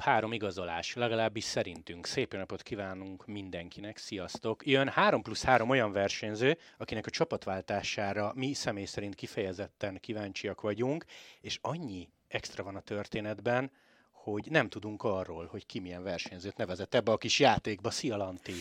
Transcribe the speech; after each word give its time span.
top 0.00 0.08
három 0.08 0.32
igazolás, 0.32 0.94
legalábbis 0.94 1.44
szerintünk. 1.44 2.06
Szép 2.06 2.34
napot 2.34 2.62
kívánunk 2.62 3.26
mindenkinek, 3.26 3.96
sziasztok! 3.96 4.66
Jön 4.66 4.88
3 4.88 5.22
plusz 5.22 5.42
3 5.42 5.68
olyan 5.68 5.92
versenyző, 5.92 6.58
akinek 6.78 7.06
a 7.06 7.10
csapatváltására 7.10 8.32
mi 8.34 8.52
személy 8.52 8.84
szerint 8.84 9.14
kifejezetten 9.14 10.00
kíváncsiak 10.00 10.60
vagyunk, 10.60 11.04
és 11.40 11.58
annyi 11.62 12.08
extra 12.28 12.62
van 12.62 12.76
a 12.76 12.80
történetben, 12.80 13.70
hogy 14.10 14.46
nem 14.50 14.68
tudunk 14.68 15.02
arról, 15.02 15.46
hogy 15.46 15.66
ki 15.66 15.78
milyen 15.78 16.02
versenyzőt 16.02 16.56
nevezett 16.56 16.94
ebbe 16.94 17.12
a 17.12 17.16
kis 17.16 17.38
játékba. 17.38 17.90
Szia, 17.90 18.16
Lanti! 18.16 18.52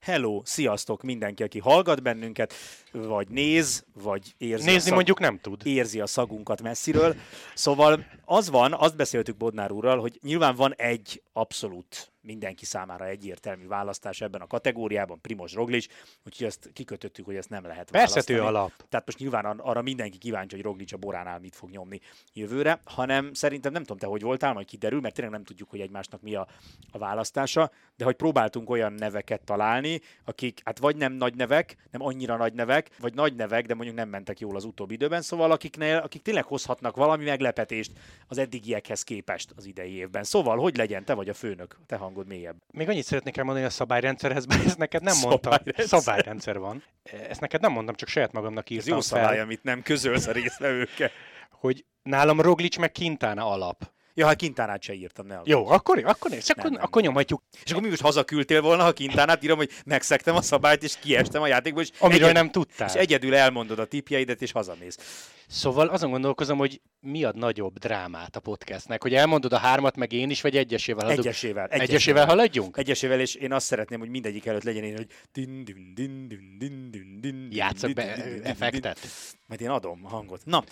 Hello, 0.00 0.40
sziasztok 0.44 1.02
mindenki, 1.02 1.42
aki 1.42 1.58
hallgat 1.58 2.02
bennünket, 2.02 2.54
vagy 2.92 3.28
néz, 3.28 3.84
vagy 4.02 4.34
érzi 4.38 4.64
Nézni 4.64 4.80
szag... 4.80 4.94
mondjuk 4.94 5.18
nem 5.18 5.38
tud. 5.38 5.60
érzi 5.64 6.00
a 6.00 6.06
szagunkat 6.06 6.62
messziről. 6.62 7.16
Szóval 7.54 8.04
az 8.24 8.50
van, 8.50 8.72
azt 8.72 8.96
beszéltük 8.96 9.36
Bodnár 9.36 9.70
úrral, 9.70 9.98
hogy 10.00 10.18
nyilván 10.22 10.54
van 10.54 10.74
egy 10.74 11.22
abszolút 11.32 12.12
mindenki 12.20 12.64
számára 12.64 13.06
egyértelmű 13.06 13.66
választás 13.66 14.20
ebben 14.20 14.40
a 14.40 14.46
kategóriában, 14.46 15.20
Primos 15.20 15.52
Roglic, 15.54 15.86
úgyhogy 16.26 16.46
ezt 16.46 16.70
kikötöttük, 16.72 17.24
hogy 17.24 17.36
ezt 17.36 17.48
nem 17.50 17.64
lehet 17.64 17.90
Persze, 17.90 18.08
választani. 18.08 18.38
alap. 18.38 18.72
Tehát 18.88 19.06
most 19.06 19.18
nyilván 19.18 19.44
ar- 19.44 19.60
arra 19.60 19.82
mindenki 19.82 20.18
kíváncsi, 20.18 20.54
hogy 20.54 20.64
Roglic 20.64 20.92
a 20.92 20.96
boránál 20.96 21.38
mit 21.38 21.56
fog 21.56 21.70
nyomni 21.70 22.00
jövőre, 22.32 22.80
hanem 22.84 23.34
szerintem 23.34 23.72
nem 23.72 23.82
tudom 23.82 23.98
te, 23.98 24.06
hogy 24.06 24.22
voltál, 24.22 24.52
majd 24.52 24.66
kiderül, 24.66 25.00
mert 25.00 25.14
tényleg 25.14 25.32
nem 25.32 25.44
tudjuk, 25.44 25.70
hogy 25.70 25.80
egymásnak 25.80 26.22
mi 26.22 26.34
a, 26.34 26.48
a 26.90 26.98
választása, 26.98 27.70
de 27.96 28.04
hogy 28.04 28.14
próbáltunk 28.16 28.70
olyan 28.70 28.92
neveket 28.92 29.44
találni, 29.44 30.00
akik 30.24 30.60
hát 30.64 30.78
vagy 30.78 30.96
nem 30.96 31.12
nagy 31.12 31.34
nevek, 31.34 31.76
nem 31.90 32.02
annyira 32.02 32.36
nagy 32.36 32.52
nevek, 32.52 32.90
vagy 32.98 33.14
nagy 33.14 33.34
nevek, 33.34 33.66
de 33.66 33.74
mondjuk 33.74 33.96
nem 33.96 34.08
mentek 34.08 34.40
jól 34.40 34.56
az 34.56 34.64
utóbbi 34.64 34.94
időben, 34.94 35.22
szóval 35.22 35.50
akiknél, 35.50 35.96
akik 35.96 36.22
tényleg 36.22 36.44
hozhatnak 36.44 36.96
valami 36.96 37.24
meglepetést 37.24 37.92
az 38.26 38.38
eddigiekhez 38.38 39.02
képest 39.02 39.52
az 39.56 39.64
idei 39.64 39.92
évben. 39.92 40.24
Szóval, 40.24 40.58
hogy 40.58 40.76
legyen, 40.76 41.04
te 41.04 41.14
vagy 41.14 41.28
a 41.28 41.34
főnök, 41.34 41.76
te 41.86 41.96
hangod 42.08 42.26
mélyebb. 42.26 42.56
Még 42.72 42.88
annyit 42.88 43.04
szeretnék 43.04 43.36
elmondani 43.36 43.66
a 43.66 43.70
szabályrendszerhez, 43.70 44.46
mert 44.46 44.64
ezt 44.64 44.78
neked 44.78 45.02
nem 45.02 45.16
mondtam. 45.22 45.52
Szabályrendszer. 45.52 45.98
Szabályrendszer 46.00 46.58
van. 46.58 46.82
Ezt 47.28 47.40
neked 47.40 47.60
nem 47.60 47.72
mondtam, 47.72 47.94
csak 47.94 48.08
saját 48.08 48.32
magamnak 48.32 48.70
Ez 48.70 48.76
írtam 48.76 48.88
jó 48.94 49.00
fel, 49.00 49.02
szabály, 49.02 49.40
amit 49.40 49.62
nem 49.62 49.82
közölsz 49.82 50.26
a 50.26 50.32
résztvevőkkel. 50.32 51.10
hogy 51.50 51.84
nálam 52.02 52.40
Roglic 52.40 52.76
meg 52.76 52.92
Quintana 52.92 53.46
alap. 53.50 53.90
Ja, 54.14 54.26
hát 54.26 54.36
Kintánát 54.36 54.82
se 54.82 54.92
írtam, 54.92 55.26
ne 55.26 55.34
aggódj. 55.34 55.50
Jó, 55.50 55.66
akkor, 55.68 56.02
akkor 56.04 56.30
nézd, 56.30 56.50
akkor, 56.50 56.62
Nem, 56.62 56.72
nem. 56.72 56.82
akkor 56.82 57.02
nyomhatjuk. 57.02 57.42
És 57.64 57.70
akkor 57.70 57.82
mi 57.82 57.88
most 57.88 58.02
hazaküldtél 58.02 58.60
volna, 58.62 58.82
ha 58.82 58.92
Kintánát 58.92 59.42
írom, 59.44 59.56
hogy 59.56 59.70
megszektem 59.84 60.36
a 60.36 60.42
szabályt, 60.42 60.82
és 60.82 60.96
kiestem 61.00 61.42
a 61.42 61.46
játékból, 61.46 61.82
és, 61.82 61.90
Amiről 61.98 62.32
nem 62.32 62.50
tudtál. 62.50 62.88
és 62.88 62.94
egyedül 62.94 63.34
elmondod 63.34 63.78
a 63.78 63.84
tipjeidet, 63.84 64.42
és 64.42 64.52
hazamész. 64.52 64.96
Szóval 65.48 65.88
azon 65.88 66.10
gondolkozom, 66.10 66.58
hogy 66.58 66.80
mi 67.00 67.24
ad 67.24 67.36
nagyobb 67.36 67.78
drámát 67.78 68.36
a 68.36 68.40
podcastnek, 68.40 69.02
hogy 69.02 69.14
elmondod 69.14 69.52
a 69.52 69.56
hármat, 69.56 69.96
meg 69.96 70.12
én 70.12 70.30
is, 70.30 70.40
vagy 70.40 70.56
egyesével 70.56 71.04
haladunk? 71.04 71.26
Egyesével. 71.26 71.66
Egyesével 71.66 72.26
haladjunk? 72.26 72.76
Egyesével, 72.76 73.20
és 73.20 73.34
én 73.34 73.52
azt 73.52 73.66
szeretném, 73.66 73.98
hogy 73.98 74.08
mindegyik 74.08 74.46
előtt 74.46 74.62
legyen 74.62 74.84
én, 74.84 74.96
hogy 74.96 75.06
din 75.32 75.64
din 75.64 75.94
din 75.94 76.28
din 76.28 76.58
din 76.58 76.90
din 76.90 77.20
din 77.20 77.48
Játszok 77.50 77.92
be 77.92 78.14
effektet? 78.42 78.98
Majd 79.46 79.60
én 79.60 79.68
adom 79.68 80.00
a 80.04 80.08
hangot. 80.08 80.40
Na, 80.44 80.64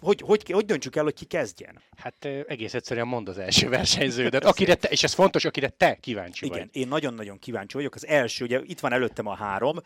hogy, 0.00 0.20
hogy, 0.20 0.50
hogy 0.50 0.64
döntsük 0.64 0.96
el, 0.96 1.04
hogy 1.04 1.14
ki 1.14 1.24
kezdjen? 1.24 1.82
Hát 1.96 2.28
egész 2.46 2.74
egyszerűen 2.74 3.06
mond 3.06 3.28
az 3.28 3.38
első 3.38 3.68
versenyződet, 3.68 4.44
akire 4.44 4.74
te, 4.74 4.88
és 4.88 5.02
ez 5.02 5.12
fontos, 5.12 5.44
akire 5.44 5.68
te 5.68 5.94
kíváncsi 6.00 6.44
Igen, 6.46 6.58
vagy. 6.58 6.68
én 6.72 6.88
nagyon-nagyon 6.88 7.38
kíváncsi 7.38 7.76
vagyok. 7.76 7.94
Az 7.94 8.06
első, 8.06 8.44
ugye 8.44 8.60
itt 8.64 8.80
van 8.80 8.92
előttem 8.92 9.26
a 9.26 9.34
három, 9.34 9.76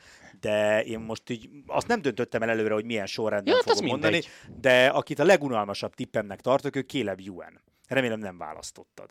de 0.40 0.82
én 0.84 0.98
most 0.98 1.30
így 1.30 1.48
azt 1.66 1.86
nem 1.86 2.02
döntöttem 2.02 2.42
el 2.42 2.50
előre, 2.50 2.74
hogy 2.74 2.84
milyen 2.84 3.06
sorrendben 3.06 3.54
Ja, 3.54 3.60
hát 3.64 3.74
fogom 3.74 3.86
mondani, 3.86 4.21
mindegy. 4.46 4.60
de 4.60 4.86
akit 4.86 5.18
a 5.18 5.24
legunalmasabb 5.24 5.94
tippemnek 5.94 6.40
tartok, 6.40 6.76
ő 6.76 6.80
Caleb 6.80 7.20
Ewan. 7.26 7.60
Remélem 7.88 8.18
nem 8.18 8.38
választottad. 8.38 9.10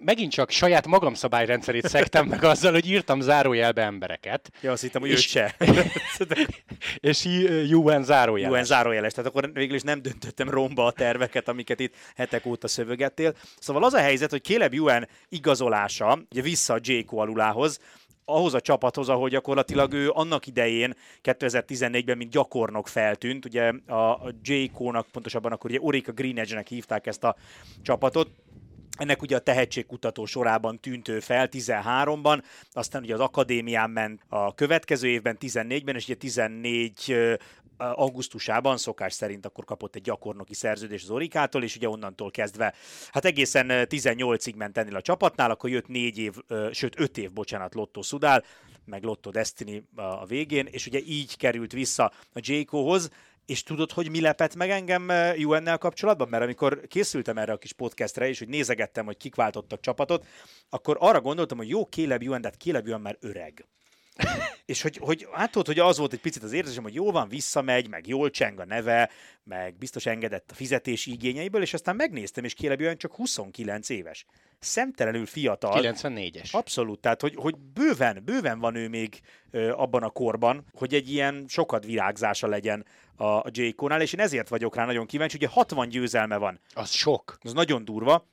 Megint 0.00 0.32
csak 0.32 0.50
saját 0.50 0.86
magam 0.86 1.14
szabályrendszerét 1.14 1.86
szektem 1.88 2.26
meg 2.26 2.44
azzal, 2.44 2.72
hogy 2.72 2.90
írtam 2.90 3.20
zárójelbe 3.20 3.82
embereket, 3.82 4.50
Ja, 4.60 4.72
azt 4.72 4.82
hittem, 4.82 5.00
hogy 5.00 5.10
És- 5.10 5.16
ő 5.16 5.28
se. 5.28 5.56
és 7.10 7.24
UN 7.72 8.02
zárójel. 8.02 8.50
UN 8.50 8.64
zárójeles, 8.64 9.12
tehát 9.12 9.30
akkor 9.30 9.52
végül 9.52 9.74
is 9.74 9.82
nem 9.82 10.02
döntöttem 10.02 10.48
romba 10.50 10.84
a 10.86 10.92
terveket, 10.92 11.48
amiket 11.48 11.80
itt 11.80 11.94
hetek 12.16 12.46
óta 12.46 12.68
szövegettél. 12.68 13.34
Szóval 13.58 13.84
az 13.84 13.92
a 13.92 13.98
helyzet, 14.00 14.30
hogy 14.30 14.42
Caleb 14.42 14.74
UN 14.74 15.08
igazolása, 15.28 16.18
ugye 16.30 16.42
vissza 16.42 16.74
a 16.74 16.78
J.K. 16.82 17.12
alulához, 17.12 17.78
ahhoz 18.24 18.54
a 18.54 18.60
csapathoz, 18.60 19.08
ahol 19.08 19.28
gyakorlatilag 19.28 19.92
ő 19.92 20.10
annak 20.10 20.46
idején, 20.46 20.94
2014-ben, 21.22 22.16
mint 22.16 22.30
gyakornok 22.30 22.88
feltűnt, 22.88 23.44
ugye 23.44 23.72
a, 23.86 24.32
J.K.-nak, 24.42 25.06
pontosabban 25.12 25.52
akkor 25.52 25.70
ugye 25.70 25.80
Orica 25.82 26.12
Green 26.12 26.38
Edge-nek 26.38 26.68
hívták 26.68 27.06
ezt 27.06 27.24
a 27.24 27.36
csapatot, 27.82 28.30
ennek 28.96 29.22
ugye 29.22 29.36
a 29.36 29.40
tehetségkutató 29.40 30.24
sorában 30.24 30.80
tűnt 30.80 31.08
ő 31.08 31.20
fel 31.20 31.48
13-ban, 31.50 32.42
aztán 32.72 33.02
ugye 33.02 33.14
az 33.14 33.20
akadémián 33.20 33.90
ment 33.90 34.20
a 34.28 34.54
következő 34.54 35.08
évben, 35.08 35.36
14-ben, 35.40 35.94
és 35.94 36.04
ugye 36.04 36.14
14 36.14 36.92
ö, 37.08 37.34
augusztusában 37.76 38.76
szokás 38.76 39.12
szerint 39.12 39.46
akkor 39.46 39.64
kapott 39.64 39.94
egy 39.94 40.02
gyakornoki 40.02 40.54
szerződés 40.54 41.02
az 41.02 41.10
Orikától, 41.10 41.62
és 41.62 41.76
ugye 41.76 41.88
onnantól 41.88 42.30
kezdve, 42.30 42.74
hát 43.10 43.24
egészen 43.24 43.70
ö, 43.70 43.82
18-ig 43.88 44.56
ment 44.56 44.78
ennél 44.78 44.96
a 44.96 45.00
csapatnál, 45.00 45.50
akkor 45.50 45.70
jött 45.70 45.88
4 45.88 46.18
év, 46.18 46.32
sőt 46.72 47.00
5 47.00 47.18
év, 47.18 47.32
bocsánat, 47.32 47.74
Lotto 47.74 48.02
Sudál, 48.02 48.44
meg 48.84 49.02
Lotto 49.02 49.30
Destiny 49.30 49.86
a- 49.94 50.26
végén, 50.26 50.66
és 50.70 50.86
ugye 50.86 50.98
így 51.06 51.36
került 51.36 51.72
vissza 51.72 52.12
a 52.32 52.40
J.K.-hoz, 52.40 53.10
és 53.46 53.62
tudod, 53.62 53.92
hogy 53.92 54.10
mi 54.10 54.20
lepett 54.20 54.54
meg 54.54 54.70
engem 54.70 55.08
UN-nel 55.44 55.78
kapcsolatban? 55.78 56.28
Mert 56.28 56.42
amikor 56.42 56.80
készültem 56.88 57.38
erre 57.38 57.52
a 57.52 57.56
kis 57.56 57.72
podcastre, 57.72 58.28
és 58.28 58.38
hogy 58.38 58.48
nézegettem, 58.48 59.04
hogy 59.04 59.16
kik 59.16 59.34
váltottak 59.34 59.80
csapatot, 59.80 60.26
akkor 60.68 60.96
arra 61.00 61.20
gondoltam, 61.20 61.58
hogy 61.58 61.68
jó, 61.68 61.82
Caleb 61.82 62.22
UN, 62.22 62.40
de 62.40 62.48
hát 62.48 62.62
Caleb 62.62 62.88
UN 62.88 63.00
már 63.00 63.16
öreg. 63.20 63.66
És 64.66 64.82
hogy, 64.82 64.96
hogy 64.96 65.26
hát 65.32 65.50
tudod, 65.50 65.66
hogy 65.66 65.78
az 65.78 65.98
volt 65.98 66.12
egy 66.12 66.20
picit 66.20 66.42
az 66.42 66.52
érzésem, 66.52 66.82
hogy 66.82 66.94
jó 66.94 67.10
van, 67.10 67.28
visszamegy, 67.28 67.88
meg 67.88 68.06
jól 68.06 68.30
cseng 68.30 68.60
a 68.60 68.64
neve, 68.64 69.10
meg 69.44 69.78
biztos 69.78 70.06
engedett 70.06 70.50
a 70.50 70.54
fizetési 70.54 71.12
igényeiből, 71.12 71.62
és 71.62 71.74
aztán 71.74 71.96
megnéztem, 71.96 72.44
és 72.44 72.54
Caleb 72.54 72.80
UN 72.80 72.96
csak 72.96 73.14
29 73.14 73.88
éves. 73.88 74.24
Szemtelenül 74.58 75.26
fiatal. 75.26 75.80
94-es. 75.82 76.50
Abszolút, 76.50 77.00
tehát 77.00 77.20
hogy, 77.20 77.34
hogy 77.36 77.56
bőven, 77.58 78.22
bőven 78.24 78.58
van 78.58 78.74
ő 78.74 78.88
még 78.88 79.20
ö, 79.50 79.70
abban 79.70 80.02
a 80.02 80.10
korban, 80.10 80.64
hogy 80.72 80.94
egy 80.94 81.10
ilyen 81.10 81.44
sokat 81.48 81.84
virágzása 81.84 82.46
legyen 82.46 82.86
a, 83.16 83.24
a 83.24 83.44
J. 83.50 83.74
nál 83.76 84.00
és 84.00 84.12
én 84.12 84.20
ezért 84.20 84.48
vagyok 84.48 84.76
rá 84.76 84.84
nagyon 84.84 85.06
kíváncsi, 85.06 85.36
ugye 85.36 85.48
60 85.48 85.88
győzelme 85.88 86.36
van, 86.36 86.60
Az 86.74 86.90
sok. 86.90 87.38
az 87.40 87.52
nagyon 87.52 87.84
durva, 87.84 88.32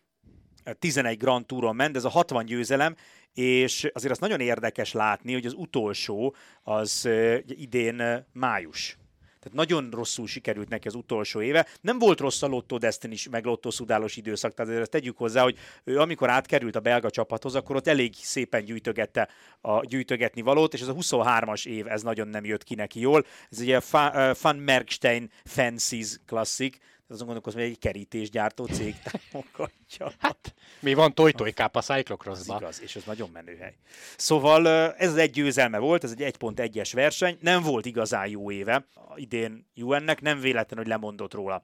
11 0.80 1.18
Grand 1.18 1.46
Touron 1.46 1.75
ment, 1.75 1.96
ez 1.96 2.06
a 2.06 2.09
60 2.09 2.46
győzelem, 2.46 2.96
és 3.34 3.90
azért 3.94 4.12
azt 4.12 4.22
nagyon 4.22 4.40
érdekes 4.40 4.94
látni, 4.94 5.34
hogy 5.34 5.46
az 5.46 5.53
utolsó 5.53 6.36
az 6.64 7.09
idén 7.47 8.25
május. 8.34 9.00
Tehát 9.42 9.58
nagyon 9.58 9.90
rosszul 9.92 10.28
sikerült 10.28 10.69
neki 10.69 10.88
az 10.88 10.96
utolsó 10.96 11.42
éve. 11.42 11.68
Nem 11.81 12.00
volt 12.00 12.19
rossz 12.19 12.42
a 12.42 12.47
Lotto 12.47 12.78
Destiny 12.78 13.18
meg 13.31 13.46
Lotto 13.46 13.72
Szudálos 13.72 14.18
időszak, 14.18 14.53
tehát 14.53 14.72
azért 14.72 14.90
tegyük 14.90 15.18
hozzá, 15.18 15.44
hogy 15.44 15.58
ő 15.84 16.00
amikor 16.00 16.30
átkerült 16.30 16.75
a 16.75 16.80
belga 16.80 17.09
csapathoz, 17.09 17.56
akkor 17.56 17.75
ott 17.75 17.88
elég 17.88 18.14
szépen 18.14 18.66
gyűjtögette 18.66 19.30
a 19.62 19.86
gyűjtögetni 19.86 20.42
valót, 20.42 20.74
és 20.74 20.81
ez 20.81 20.88
a 20.88 20.94
23-as 20.94 21.66
év, 21.66 21.88
ez 21.88 22.02
nagyon 22.02 22.28
nem 22.28 22.46
jött 22.46 22.63
ki 22.63 22.75
neki 22.75 23.00
jól. 23.00 23.25
Ez 23.50 23.59
ugye 23.59 23.80
a 23.92 24.36
Van 24.42 24.56
Merkstein 24.56 25.31
Fancies 25.44 26.19
Classic, 26.25 26.78
azon 27.11 27.25
gondolkozom, 27.25 27.61
hogy 27.61 27.69
egy 27.69 27.79
kerítésgyártó 27.79 28.66
cég 28.66 28.95
támogatja. 29.03 30.11
Hát, 30.19 30.53
mi 30.79 30.94
van 30.94 31.13
toj-toj-káp 31.13 31.75
a 31.75 31.81
Cyclocrossba? 31.81 32.53
Az 32.55 32.61
igaz, 32.61 32.81
és 32.81 32.95
ez 32.95 33.03
nagyon 33.03 33.29
menő 33.33 33.56
hely. 33.56 33.75
Szóval 34.18 34.68
ez 34.94 35.09
az 35.09 35.18
egy 35.18 35.31
győzelme 35.31 35.77
volt, 35.77 36.03
ez 36.03 36.12
egy 36.18 36.36
1.1-es 36.39 36.91
verseny, 36.94 37.38
nem 37.41 37.63
volt 37.63 37.86
igazán 37.86 38.27
jó 38.27 38.51
éve 38.51 38.86
idén 39.15 39.68
UN-nek, 39.75 40.21
nem 40.21 40.39
véletlen, 40.39 40.80
hogy 40.80 40.88
lemondott 40.88 41.33
róla 41.33 41.63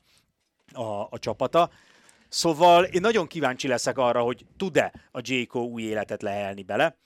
a, 0.74 1.07
a 1.10 1.19
csapata. 1.19 1.69
Szóval 2.30 2.83
én 2.83 3.01
nagyon 3.01 3.27
kíváncsi 3.27 3.68
leszek 3.68 3.98
arra, 3.98 4.22
hogy 4.22 4.45
tud-e 4.57 4.94
a 5.12 5.19
J.K. 5.24 5.56
új 5.56 5.81
életet 5.81 6.22
lehelni 6.22 6.63
bele. 6.63 6.98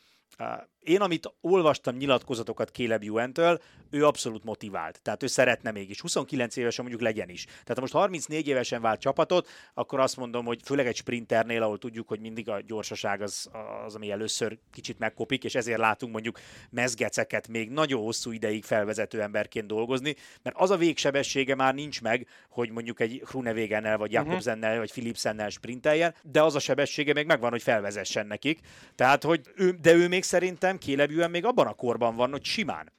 Én, 0.83 1.01
amit 1.01 1.33
olvastam 1.41 1.95
nyilatkozatokat 1.95 2.69
Caleb 2.69 3.03
Ewan-től, 3.03 3.61
ő 3.89 4.05
abszolút 4.05 4.43
motivált. 4.43 5.01
Tehát 5.01 5.23
ő 5.23 5.27
szeretne 5.27 5.71
mégis. 5.71 6.01
29 6.01 6.55
évesen 6.55 6.85
mondjuk 6.85 7.03
legyen 7.07 7.29
is. 7.29 7.45
Tehát 7.45 7.73
ha 7.73 7.81
most 7.81 7.93
34 7.93 8.47
évesen 8.47 8.81
vált 8.81 8.99
csapatot, 8.99 9.47
akkor 9.73 9.99
azt 9.99 10.17
mondom, 10.17 10.45
hogy 10.45 10.59
főleg 10.63 10.87
egy 10.87 10.95
sprinternél, 10.95 11.63
ahol 11.63 11.77
tudjuk, 11.77 12.07
hogy 12.07 12.19
mindig 12.19 12.49
a 12.49 12.61
gyorsaság 12.67 13.21
az, 13.21 13.49
az 13.85 13.95
ami 13.95 14.11
először 14.11 14.57
kicsit 14.71 14.99
megkopik, 14.99 15.43
és 15.43 15.55
ezért 15.55 15.79
látunk 15.79 16.11
mondjuk 16.11 16.39
mezgeceket 16.69 17.47
még 17.47 17.69
nagyon 17.69 18.01
hosszú 18.01 18.31
ideig 18.31 18.63
felvezető 18.63 19.21
emberként 19.21 19.67
dolgozni, 19.67 20.15
mert 20.43 20.55
az 20.59 20.69
a 20.69 20.77
végsebessége 20.77 21.55
már 21.55 21.73
nincs 21.73 22.01
meg, 22.01 22.27
hogy 22.49 22.69
mondjuk 22.69 22.99
egy 22.99 23.21
Grunewegennel, 23.29 23.97
vagy 23.97 24.11
Jakobsennel, 24.11 24.77
vagy 24.77 24.91
Philipsennel 24.91 25.49
sprinteljen, 25.49 26.15
de 26.23 26.41
az 26.41 26.55
a 26.55 26.59
sebessége 26.59 27.13
még 27.13 27.25
megvan, 27.25 27.51
hogy 27.51 27.61
felvezessen 27.61 28.27
nekik. 28.27 28.59
Tehát, 28.95 29.23
hogy 29.23 29.41
ő, 29.55 29.77
de 29.81 29.93
ő 29.93 30.07
még 30.07 30.23
szerintem 30.23 30.70
Caleb 30.79 31.11
Ewan 31.11 31.29
még 31.29 31.45
abban 31.45 31.67
a 31.67 31.73
korban 31.73 32.15
van, 32.15 32.31
hogy 32.31 32.43
simán 32.43 32.91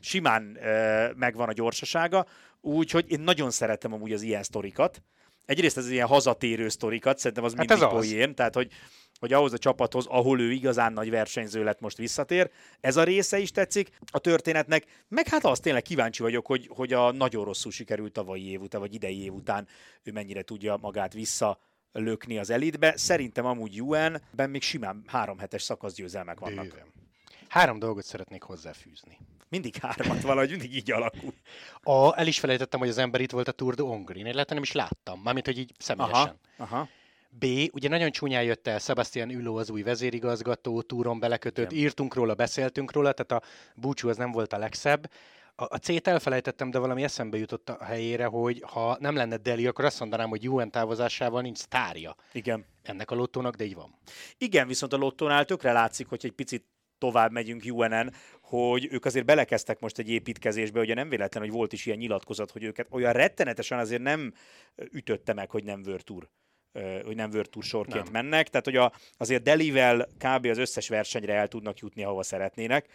simán 0.00 0.56
ö, 0.62 1.10
megvan 1.16 1.48
a 1.48 1.52
gyorsasága, 1.52 2.26
úgyhogy 2.60 3.04
én 3.10 3.20
nagyon 3.20 3.50
szeretem 3.50 3.92
amúgy 3.92 4.12
az 4.12 4.22
ilyen 4.22 4.42
sztorikat. 4.42 5.02
Egyrészt 5.44 5.76
ez 5.76 5.90
ilyen 5.90 6.06
hazatérő 6.06 6.68
sztorikat, 6.68 7.18
szerintem 7.18 7.44
az 7.44 7.54
Hát 7.54 7.68
mindig 7.68 7.86
az. 7.86 7.92
poén, 7.92 8.34
tehát 8.34 8.54
hogy 8.54 8.70
vagy 9.18 9.32
ahhoz 9.32 9.52
a 9.52 9.58
csapathoz, 9.58 10.06
ahol 10.06 10.40
ő 10.40 10.52
igazán 10.52 10.92
nagy 10.92 11.10
versenyző 11.10 11.64
lett, 11.64 11.80
most 11.80 11.96
visszatér. 11.96 12.50
Ez 12.80 12.96
a 12.96 13.02
része 13.02 13.38
is 13.38 13.50
tetszik 13.50 13.90
a 14.10 14.18
történetnek, 14.18 15.04
meg 15.08 15.28
hát 15.28 15.44
azt 15.44 15.62
tényleg 15.62 15.82
kíváncsi 15.82 16.22
vagyok, 16.22 16.46
hogy, 16.46 16.68
hogy 16.74 16.92
a 16.92 17.12
nagyon 17.12 17.44
rosszul 17.44 17.72
sikerült 17.72 18.12
tavalyi 18.12 18.50
év 18.50 18.60
után, 18.60 18.80
vagy 18.80 18.94
idei 18.94 19.22
év 19.22 19.32
után 19.32 19.68
ő 20.02 20.12
mennyire 20.12 20.42
tudja 20.42 20.76
magát 20.76 21.12
vissza 21.12 21.58
lökni 21.92 22.38
az 22.38 22.50
elitbe. 22.50 22.96
Szerintem 22.96 23.44
amúgy 23.44 23.82
UN-ben 23.82 24.50
még 24.50 24.62
simán 24.62 25.02
három 25.06 25.38
hetes 25.38 25.62
szakaszgyőzelmek 25.62 26.40
vannak. 26.40 26.64
Bőven. 26.64 26.99
Három 27.50 27.78
dolgot 27.78 28.04
szeretnék 28.04 28.42
hozzáfűzni. 28.42 29.18
Mindig 29.48 29.76
hármat 29.76 30.20
valahogy, 30.20 30.50
mindig 30.50 30.74
így 30.74 30.90
alakul. 30.90 31.34
A, 31.82 32.18
el 32.18 32.26
is 32.26 32.38
felejtettem, 32.38 32.80
hogy 32.80 32.88
az 32.88 32.98
ember 32.98 33.20
itt 33.20 33.30
volt 33.30 33.48
a 33.48 33.52
Tour 33.52 33.74
de 33.74 33.82
Hongrie. 33.82 34.26
Én 34.26 34.44
nem 34.48 34.62
is 34.62 34.72
láttam, 34.72 35.20
mármint, 35.20 35.46
hogy 35.46 35.58
így 35.58 35.72
személyesen. 35.78 36.38
Aha, 36.56 36.74
aha. 36.74 36.88
B, 37.30 37.44
ugye 37.72 37.88
nagyon 37.88 38.10
csúnyán 38.10 38.42
jött 38.42 38.66
el 38.66 38.78
Sebastian 38.78 39.30
Üló, 39.30 39.56
az 39.56 39.70
új 39.70 39.82
vezérigazgató, 39.82 40.82
túron 40.82 41.20
belekötött, 41.20 41.70
Igen. 41.70 41.84
írtunk 41.84 42.14
róla, 42.14 42.34
beszéltünk 42.34 42.92
róla, 42.92 43.12
tehát 43.12 43.44
a 43.44 43.46
búcsú 43.74 44.08
az 44.08 44.16
nem 44.16 44.32
volt 44.32 44.52
a 44.52 44.58
legszebb. 44.58 45.10
A, 45.54 45.64
a 45.64 45.76
C-t 45.76 46.06
elfelejtettem, 46.06 46.70
de 46.70 46.78
valami 46.78 47.02
eszembe 47.02 47.38
jutott 47.38 47.68
a 47.68 47.84
helyére, 47.84 48.24
hogy 48.24 48.64
ha 48.66 48.96
nem 49.00 49.14
lenne 49.14 49.36
Deli, 49.36 49.66
akkor 49.66 49.84
azt 49.84 50.00
mondanám, 50.00 50.28
hogy 50.28 50.48
UN 50.48 50.70
távozásával 50.70 51.42
nincs 51.42 51.58
sztárja. 51.58 52.16
Igen. 52.32 52.64
Ennek 52.82 53.10
a 53.10 53.14
lottónak, 53.14 53.54
de 53.54 53.64
így 53.64 53.74
van. 53.74 53.94
Igen, 54.38 54.66
viszont 54.66 54.92
a 54.92 54.96
lottónál 54.96 55.44
tökre 55.44 55.72
látszik, 55.72 56.06
hogy 56.08 56.20
egy 56.22 56.32
picit 56.32 56.64
tovább 57.00 57.32
megyünk 57.32 57.62
UNN, 57.66 58.12
hogy 58.40 58.88
ők 58.90 59.04
azért 59.04 59.24
belekezdtek 59.24 59.80
most 59.80 59.98
egy 59.98 60.10
építkezésbe, 60.10 60.80
ugye 60.80 60.94
nem 60.94 61.08
véletlen, 61.08 61.42
hogy 61.42 61.52
volt 61.52 61.72
is 61.72 61.86
ilyen 61.86 61.98
nyilatkozat, 61.98 62.50
hogy 62.50 62.64
őket 62.64 62.86
olyan 62.90 63.12
rettenetesen 63.12 63.78
azért 63.78 64.02
nem 64.02 64.32
ütötte 64.90 65.32
meg, 65.32 65.50
hogy 65.50 65.64
nem 65.64 65.82
Tour 65.82 66.28
hogy 67.04 67.16
nem 67.16 67.30
Tour 67.30 67.64
sorként 67.64 68.10
nem. 68.10 68.12
mennek, 68.12 68.48
tehát 68.48 68.66
hogy 68.66 68.76
a, 68.76 68.92
azért 69.16 69.42
Delivel 69.42 70.08
kb. 70.18 70.46
az 70.46 70.58
összes 70.58 70.88
versenyre 70.88 71.34
el 71.34 71.48
tudnak 71.48 71.78
jutni, 71.78 72.04
ahova 72.04 72.22
szeretnének, 72.22 72.86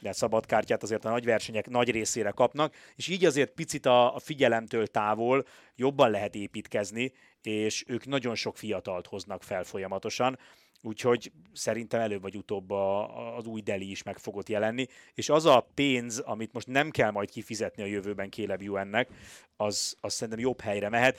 de 0.00 0.12
szabad 0.12 0.46
kártyát 0.46 0.82
azért 0.82 1.04
a 1.04 1.10
nagy 1.10 1.24
versenyek 1.24 1.68
nagy 1.68 1.90
részére 1.90 2.30
kapnak, 2.30 2.74
és 2.96 3.08
így 3.08 3.24
azért 3.24 3.50
picit 3.50 3.86
a, 3.86 4.14
a 4.14 4.18
figyelemtől 4.18 4.86
távol 4.86 5.46
jobban 5.76 6.10
lehet 6.10 6.34
építkezni, 6.34 7.12
és 7.42 7.84
ők 7.86 8.06
nagyon 8.06 8.34
sok 8.34 8.56
fiatalt 8.56 9.06
hoznak 9.06 9.42
fel 9.42 9.64
folyamatosan, 9.64 10.38
úgyhogy 10.84 11.32
szerintem 11.52 12.00
előbb 12.00 12.22
vagy 12.22 12.36
utóbb 12.36 12.70
a, 12.70 13.36
az 13.36 13.46
új 13.46 13.60
Deli 13.60 13.90
is 13.90 14.02
meg 14.02 14.18
fogott 14.18 14.48
jelenni, 14.48 14.86
és 15.14 15.28
az 15.28 15.44
a 15.44 15.68
pénz, 15.74 16.18
amit 16.18 16.52
most 16.52 16.66
nem 16.66 16.90
kell 16.90 17.10
majd 17.10 17.30
kifizetni 17.30 17.82
a 17.82 17.86
jövőben 17.86 18.30
Caleb 18.30 18.62
Ewannek, 18.62 19.08
az, 19.56 19.96
az 20.00 20.12
szerintem 20.12 20.44
jobb 20.44 20.60
helyre 20.60 20.88
mehet. 20.88 21.18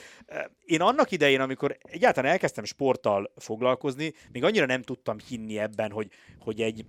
Én 0.64 0.80
annak 0.80 1.10
idején, 1.10 1.40
amikor 1.40 1.76
egyáltalán 1.82 2.30
elkezdtem 2.32 2.64
sporttal 2.64 3.32
foglalkozni, 3.36 4.12
még 4.32 4.44
annyira 4.44 4.66
nem 4.66 4.82
tudtam 4.82 5.16
hinni 5.28 5.58
ebben, 5.58 5.90
hogy, 5.90 6.10
hogy 6.38 6.60
egy 6.60 6.84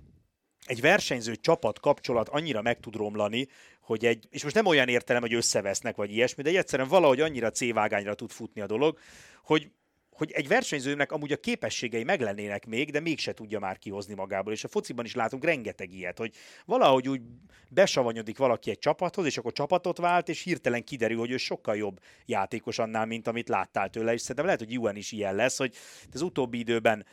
egy 0.66 0.82
versenyző 0.82 1.36
csapat 1.36 1.80
kapcsolat 1.80 2.30
annyira 2.30 2.62
meg 2.62 2.80
tud 2.80 2.96
romlani, 2.96 3.48
hogy 3.82 4.06
egy, 4.06 4.28
és 4.30 4.44
most 4.44 4.56
nem 4.56 4.66
olyan 4.66 4.88
értelem, 4.88 5.22
hogy 5.22 5.34
összevesznek, 5.34 5.96
vagy 5.96 6.12
ilyesmi, 6.12 6.44
de 6.44 6.58
egyszerűen 6.58 6.88
valahogy 6.88 7.22
annyira 7.22 7.52
C-vágányra 7.52 8.14
tud 8.14 8.32
futni 8.32 8.62
a 8.62 8.66
dolog, 8.66 8.98
hogy 9.44 9.72
hogy 10.18 10.32
egy 10.32 10.48
versenyzőnek 10.48 11.12
amúgy 11.12 11.32
a 11.32 11.38
képességei 11.38 12.04
meglennének 12.04 12.66
még, 12.66 12.92
de 12.92 13.00
mégse 13.00 13.34
tudja 13.34 13.60
már 13.60 13.78
kihozni 13.78 14.14
magából. 14.14 14.54
És 14.54 14.64
a 14.64 14.68
fociban 14.68 15.06
is 15.06 15.16
látunk 15.16 15.44
rengeteg 15.44 15.94
ilyet, 15.94 16.18
hogy 16.18 16.34
valahogy 16.66 17.10
úgy 17.10 17.22
besavanyodik 17.70 18.38
valaki 18.38 18.70
egy 18.70 18.80
csapathoz, 18.80 19.26
és 19.26 19.38
akkor 19.38 19.52
csapatot 19.52 19.98
vált, 19.98 20.30
és 20.30 20.42
hirtelen 20.42 20.84
kiderül, 20.84 21.18
hogy 21.18 21.32
ő 21.32 21.38
sokkal 21.38 21.76
jobb 21.76 22.00
játékos 22.26 22.80
annál, 22.80 23.06
mint 23.06 23.28
amit 23.28 23.50
láttál 23.50 23.90
tőle, 23.90 24.14
és 24.14 24.22
szerintem 24.22 24.46
lehet, 24.46 24.60
hogy 24.60 24.78
UN 24.78 24.96
is 24.96 25.12
ilyen 25.12 25.36
lesz, 25.36 25.58
hogy 25.58 25.76
az 26.14 26.22
utóbbi 26.22 26.58
időben 26.58 27.06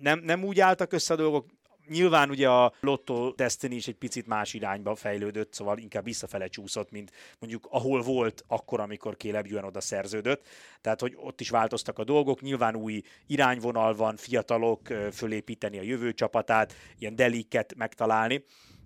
nem, 0.00 0.18
nem 0.18 0.44
úgy 0.44 0.60
álltak 0.60 0.92
össze 0.92 1.14
a 1.14 1.16
dolgok, 1.16 1.46
Nyilván 1.88 2.30
ugye 2.30 2.48
a 2.48 2.72
Lotto 2.80 3.30
Destiny 3.30 3.72
is 3.72 3.88
egy 3.88 3.96
picit 3.96 4.26
más 4.26 4.54
irányba 4.54 4.94
fejlődött, 4.94 5.52
szóval 5.52 5.78
inkább 5.78 6.04
visszafele 6.04 6.46
csúszott, 6.46 6.90
mint 6.90 7.12
mondjuk 7.38 7.66
ahol 7.70 8.02
volt 8.02 8.44
akkor, 8.46 8.80
amikor 8.80 9.16
Caleb 9.16 9.46
Ewan 9.50 9.64
oda 9.64 9.80
szerződött. 9.80 10.46
Tehát, 10.80 11.00
hogy 11.00 11.16
ott 11.16 11.40
is 11.40 11.50
változtak 11.50 11.98
a 11.98 12.04
dolgok, 12.04 12.40
nyilván 12.40 12.76
új 12.76 13.02
irányvonal 13.26 13.94
van, 13.94 14.16
fiatalok 14.16 14.88
fölépíteni 15.12 15.78
a 15.78 15.82
jövő 15.82 16.12
csapatát, 16.12 16.74
ilyen 16.98 17.16
deliket 17.16 17.74
megtalálni, 17.76 18.44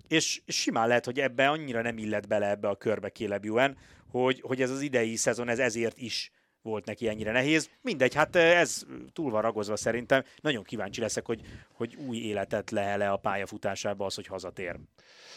és 0.08 0.42
simán 0.46 0.88
lehet, 0.88 1.04
hogy 1.04 1.20
ebbe 1.20 1.48
annyira 1.48 1.82
nem 1.82 1.98
illet 1.98 2.28
bele 2.28 2.48
ebbe 2.48 2.68
a 2.68 2.76
körbe 2.76 3.08
Caleb 3.10 3.44
Ewan, 3.44 3.76
hogy, 4.10 4.40
hogy 4.40 4.62
ez 4.62 4.70
az 4.70 4.80
idei 4.80 5.16
szezon 5.16 5.48
ez 5.48 5.58
ezért 5.58 5.98
is 5.98 6.30
volt 6.62 6.84
neki 6.84 7.08
ennyire 7.08 7.32
nehéz. 7.32 7.70
Mindegy, 7.80 8.14
hát 8.14 8.36
ez 8.36 8.82
túl 9.12 9.30
van 9.30 9.42
ragozva 9.42 9.76
szerintem. 9.76 10.24
Nagyon 10.40 10.62
kíváncsi 10.62 11.00
leszek, 11.00 11.26
hogy, 11.26 11.40
hogy 11.72 11.94
új 11.94 12.16
életet 12.16 12.70
lehele 12.70 13.10
a 13.10 13.16
pályafutásába 13.16 14.04
az, 14.04 14.14
hogy 14.14 14.26
hazatér. 14.26 14.76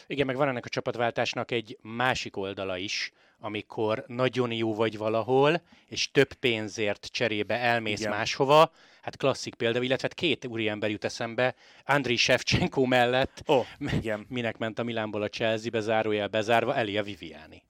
Igen, 0.08 0.26
meg 0.26 0.36
van 0.36 0.48
ennek 0.48 0.66
a 0.66 0.70
csapatváltásnak 0.70 1.52
egy 1.52 1.78
másik 1.82 2.38
oldala 2.38 2.78
is, 2.78 3.14
amikor 3.40 4.04
nagyon 4.08 4.52
jó 4.52 4.76
vagy 4.76 4.98
valahol, 4.98 5.62
és 5.88 6.12
több 6.12 6.34
pénzért 6.34 7.06
cserébe 7.06 7.60
elmész 7.60 8.00
Igen. 8.00 8.12
máshova, 8.12 8.72
hát 9.02 9.18
klasszik 9.18 9.56
példa, 9.56 9.82
illetve 9.82 10.08
hát 10.08 10.18
két 10.18 10.46
úriember 10.46 10.90
jut 10.90 11.04
eszembe, 11.04 11.56
Andriy 11.86 12.16
Shevchenko 12.16 12.86
mellett, 12.86 13.42
oh, 13.46 13.66
igen. 14.00 14.26
minek 14.30 14.58
ment 14.58 14.80
a 14.80 14.84
Milánból 14.84 15.22
a 15.22 15.30
Chelsea-be, 15.30 15.80
zárójel 15.80 16.28
bezárva, 16.28 16.76
Elia 16.76 17.04
Viviani. 17.04 17.64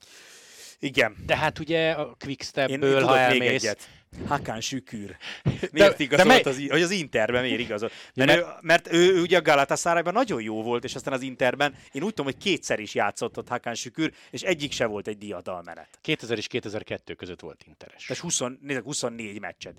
Igen. 0.80 1.16
De 1.26 1.38
hát 1.38 1.60
ugye 1.60 1.92
a 1.92 2.16
Quickstepből, 2.20 3.04
ha 3.04 3.18
elmész... 3.18 3.40
Még 3.40 3.50
egyet. 3.50 3.90
Hakán 4.28 4.62
Sükür. 4.62 5.18
Miért 5.72 5.98
de, 5.98 6.04
igazolt, 6.04 6.28
de 6.28 6.34
mely... 6.34 6.42
az, 6.42 6.68
hogy 6.70 6.82
az 6.82 6.92
Interben 6.92 7.42
miért 7.42 7.60
igazolt? 7.60 7.92
Mert, 8.14 8.30
mert, 8.30 8.40
ő, 8.40 8.46
mert 8.62 8.94
ő, 8.94 9.14
ő 9.16 9.22
ugye 9.22 9.38
a 9.38 9.42
Galatasarayban 9.42 10.14
nagyon 10.14 10.42
jó 10.42 10.64
volt, 10.64 10.84
és 10.84 10.96
aztán 10.96 11.14
az 11.14 11.22
Interben, 11.22 11.76
én 11.92 12.04
úgy 12.04 12.14
tudom, 12.14 12.26
hogy 12.26 12.38
kétszer 12.38 12.80
is 12.80 12.94
játszott 12.96 13.38
ott 13.38 13.48
Hakán 13.48 13.76
Sükür, 13.76 14.14
és 14.30 14.42
egyik 14.42 14.72
se 14.72 14.86
volt 14.86 15.08
egy 15.08 15.18
diadalmenet. 15.18 15.88
2000 16.02 16.38
és 16.38 16.48
2002 16.48 17.16
között 17.16 17.40
volt 17.40 17.64
Interes. 17.68 18.10
És 18.10 18.20
20, 18.20 18.40
24 18.84 19.40
meccsed 19.40 19.78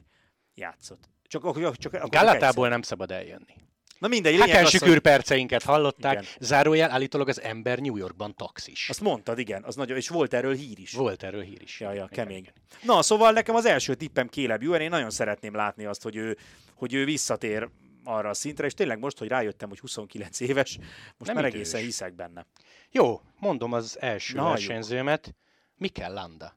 játszott. 0.55 1.09
Csak, 1.29 1.77
csak, 1.79 1.95
a 1.95 2.09
Galatából 2.09 2.69
nem 2.69 2.83
szabad 2.83 3.11
eljönni. 3.11 3.55
Na 3.99 4.09
mindegy, 4.09 4.39
Haken 4.41 4.65
sükür 4.65 4.89
hogy... 4.89 4.99
perceinket 4.99 5.63
hallották. 5.63 6.13
Igen. 6.13 6.25
Zárójel 6.41 6.91
állítólag 6.91 7.29
az 7.29 7.41
ember 7.41 7.79
New 7.79 7.97
Yorkban 7.97 8.35
taxis. 8.35 8.89
Azt 8.89 9.01
mondtad, 9.01 9.39
igen, 9.39 9.63
az 9.65 9.75
nagyon, 9.75 9.97
és 9.97 10.09
volt 10.09 10.35
erről 10.35 10.55
hír 10.55 10.79
is. 10.79 10.93
Volt 10.93 11.23
erről 11.23 11.43
hír 11.43 11.63
is. 11.63 11.81
Ja, 11.81 11.93
ja, 11.93 12.09
kemény. 12.13 12.37
Igen. 12.37 12.53
Na, 12.83 13.03
szóval 13.03 13.33
nekem 13.33 13.55
az 13.55 13.65
első 13.65 13.95
tippem 13.95 14.29
Caleb 14.29 14.63
Ewan, 14.63 14.81
én 14.81 14.91
nagyon 14.91 15.11
szeretném 15.11 15.55
látni 15.55 15.85
azt, 15.85 16.03
hogy 16.03 16.17
ő, 16.17 16.37
hogy 16.75 16.95
ő 16.95 17.05
visszatér 17.05 17.69
arra 18.05 18.29
a 18.29 18.35
szintre, 18.35 18.67
és 18.67 18.75
tényleg 18.75 18.99
most, 18.99 19.19
hogy 19.19 19.29
rájöttem, 19.29 19.69
hogy 19.69 19.79
29 19.79 20.41
éves, 20.41 20.79
most 21.19 21.33
Nem 21.33 21.35
már 21.35 21.45
egészen 21.45 21.81
hiszek 21.81 22.15
benne. 22.15 22.47
Jó, 22.91 23.21
mondom 23.39 23.73
az 23.73 23.97
első 24.01 24.37
Na, 24.37 24.49
versenyzőmet. 24.49 25.35
Mikel 25.77 26.13
Landa 26.13 26.57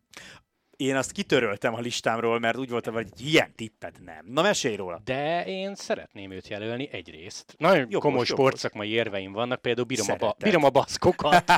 én 0.80 0.96
azt 0.96 1.12
kitöröltem 1.12 1.74
a 1.74 1.80
listámról, 1.80 2.40
mert 2.40 2.58
úgy 2.58 2.70
voltam, 2.70 2.94
hogy 2.94 3.08
ilyen 3.18 3.56
tippet 3.56 4.00
nem. 4.06 4.26
Na, 4.28 4.42
mesélj 4.42 4.76
róla. 4.76 5.02
De 5.04 5.46
én 5.46 5.76
szeretném 5.76 6.32
őt 6.32 6.48
jelölni 6.48 6.90
egyrészt. 6.92 7.56
Nagyon 7.58 7.80
jobbos, 7.80 8.00
komoly 8.00 8.26
sportszakmai 8.26 8.90
érveim 8.90 9.32
vannak, 9.32 9.62
például 9.62 9.86
bírom, 9.86 10.08
a, 10.10 10.16
ba- 10.16 10.38
bírom 10.38 10.64
a 10.64 10.70
baszkokat. 10.70 11.52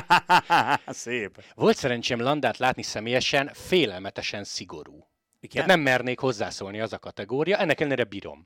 Szép. 0.86 1.42
Volt 1.54 1.76
szerencsém 1.76 2.20
Landát 2.20 2.58
látni 2.58 2.82
személyesen, 2.82 3.50
félelmetesen 3.54 4.44
szigorú. 4.44 5.08
Igen? 5.40 5.64
Tehát 5.64 5.66
nem 5.66 5.80
mernék 5.80 6.18
hozzászólni 6.18 6.80
az 6.80 6.92
a 6.92 6.98
kategória, 6.98 7.56
ennek 7.56 7.80
ellenére 7.80 8.04
bírom. 8.04 8.44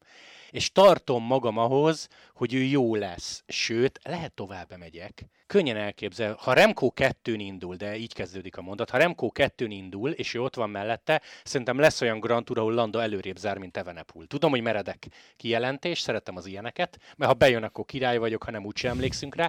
És 0.57 0.73
tartom 0.73 1.25
magam 1.25 1.59
ahhoz, 1.59 2.09
hogy 2.35 2.55
ő 2.55 2.63
jó 2.63 2.95
lesz. 2.95 3.45
Sőt, 3.47 3.99
lehet 4.03 4.33
tovább 4.33 4.79
megyek 4.79 5.27
könnyen 5.47 5.77
elképzel, 5.77 6.37
ha 6.41 6.53
Remco 6.53 6.91
2 6.91 7.35
indul, 7.35 7.77
de 7.77 7.97
így 7.97 8.15
kezdődik 8.15 8.57
a 8.57 8.63
mondat, 8.63 8.91
ha 8.91 8.99
Remco 8.99 9.31
2 9.31 9.67
indul, 9.67 10.11
és 10.11 10.35
ő 10.35 10.43
ott 10.43 10.55
van 10.55 10.71
mellette, 10.71 11.23
szerintem 11.45 11.79
lesz 11.79 12.01
olyan 12.01 12.21
Grand 12.21 12.45
Tour, 12.45 12.59
ahol 12.59 12.75
Landa 12.75 13.03
előrébb 13.03 13.37
zár, 13.37 13.59
mint 13.59 13.77
Evenepul. 13.77 14.27
Tudom, 14.27 14.51
hogy 14.51 14.63
meredek 14.63 15.07
kijelentés, 15.37 16.01
szeretem 16.01 16.37
az 16.37 16.47
ilyeneket, 16.47 16.99
mert 17.17 17.31
ha 17.31 17.37
bejön, 17.37 17.63
akkor 17.63 17.85
király 17.85 18.19
vagyok, 18.19 18.43
ha 18.43 18.51
nem 18.51 18.65
úgyse 18.65 18.89
emlékszünk 18.89 19.35
rá, 19.35 19.49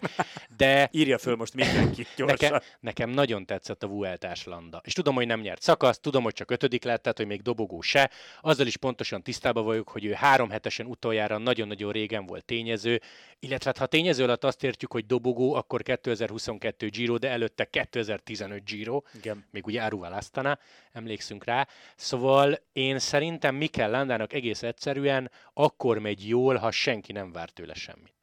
de... 0.57 0.89
Írja 0.97 1.17
föl 1.17 1.35
most 1.35 1.53
mindenki 1.53 2.07
gyorsan. 2.17 2.37
Nekem, 2.49 2.61
nekem 2.79 3.09
nagyon 3.09 3.45
tetszett 3.45 3.83
a 3.83 3.87
Vueltás 3.87 4.43
Landa. 4.43 4.81
És 4.83 4.93
tudom, 4.93 5.15
hogy 5.15 5.27
nem 5.27 5.39
nyert 5.39 5.61
szakaszt, 5.61 6.01
tudom, 6.01 6.23
hogy 6.23 6.33
csak 6.33 6.51
ötödik 6.51 6.83
lett, 6.83 7.01
tehát, 7.01 7.17
hogy 7.17 7.27
még 7.27 7.41
dobogó 7.41 7.81
se. 7.81 8.11
Azzal 8.41 8.67
is 8.67 8.77
pontosan 8.77 9.23
tisztában 9.23 9.65
vagyok, 9.65 9.89
hogy 9.89 10.05
ő 10.05 10.11
három 10.11 10.49
hetesen 10.49 10.85
utoljára 10.97 11.37
nagyon-nagyon 11.37 11.91
régen 11.91 12.25
volt 12.25 12.45
tényező, 12.45 13.01
illetve 13.39 13.65
hát, 13.65 13.77
ha 13.77 13.85
tényező 13.85 14.23
alatt 14.23 14.43
azt 14.43 14.63
értjük, 14.63 14.91
hogy 14.91 15.05
dobogó, 15.05 15.53
akkor 15.53 15.81
2022 15.81 16.87
Giro, 16.87 17.17
de 17.17 17.29
előtte 17.29 17.65
2015 17.65 18.63
Giro, 18.65 19.01
Igen. 19.13 19.45
még 19.51 19.65
ugye 19.67 19.81
Áruval 19.81 20.13
Astana, 20.13 20.59
emlékszünk 20.91 21.43
rá. 21.43 21.67
Szóval 21.95 22.59
én 22.73 22.99
szerintem 22.99 23.55
Mikel 23.55 23.89
Landának 23.89 24.33
egész 24.33 24.63
egyszerűen 24.63 25.31
akkor 25.53 25.99
megy 25.99 26.27
jól, 26.27 26.55
ha 26.55 26.71
senki 26.71 27.11
nem 27.11 27.31
vár 27.31 27.49
tőle 27.49 27.73
semmit. 27.73 28.13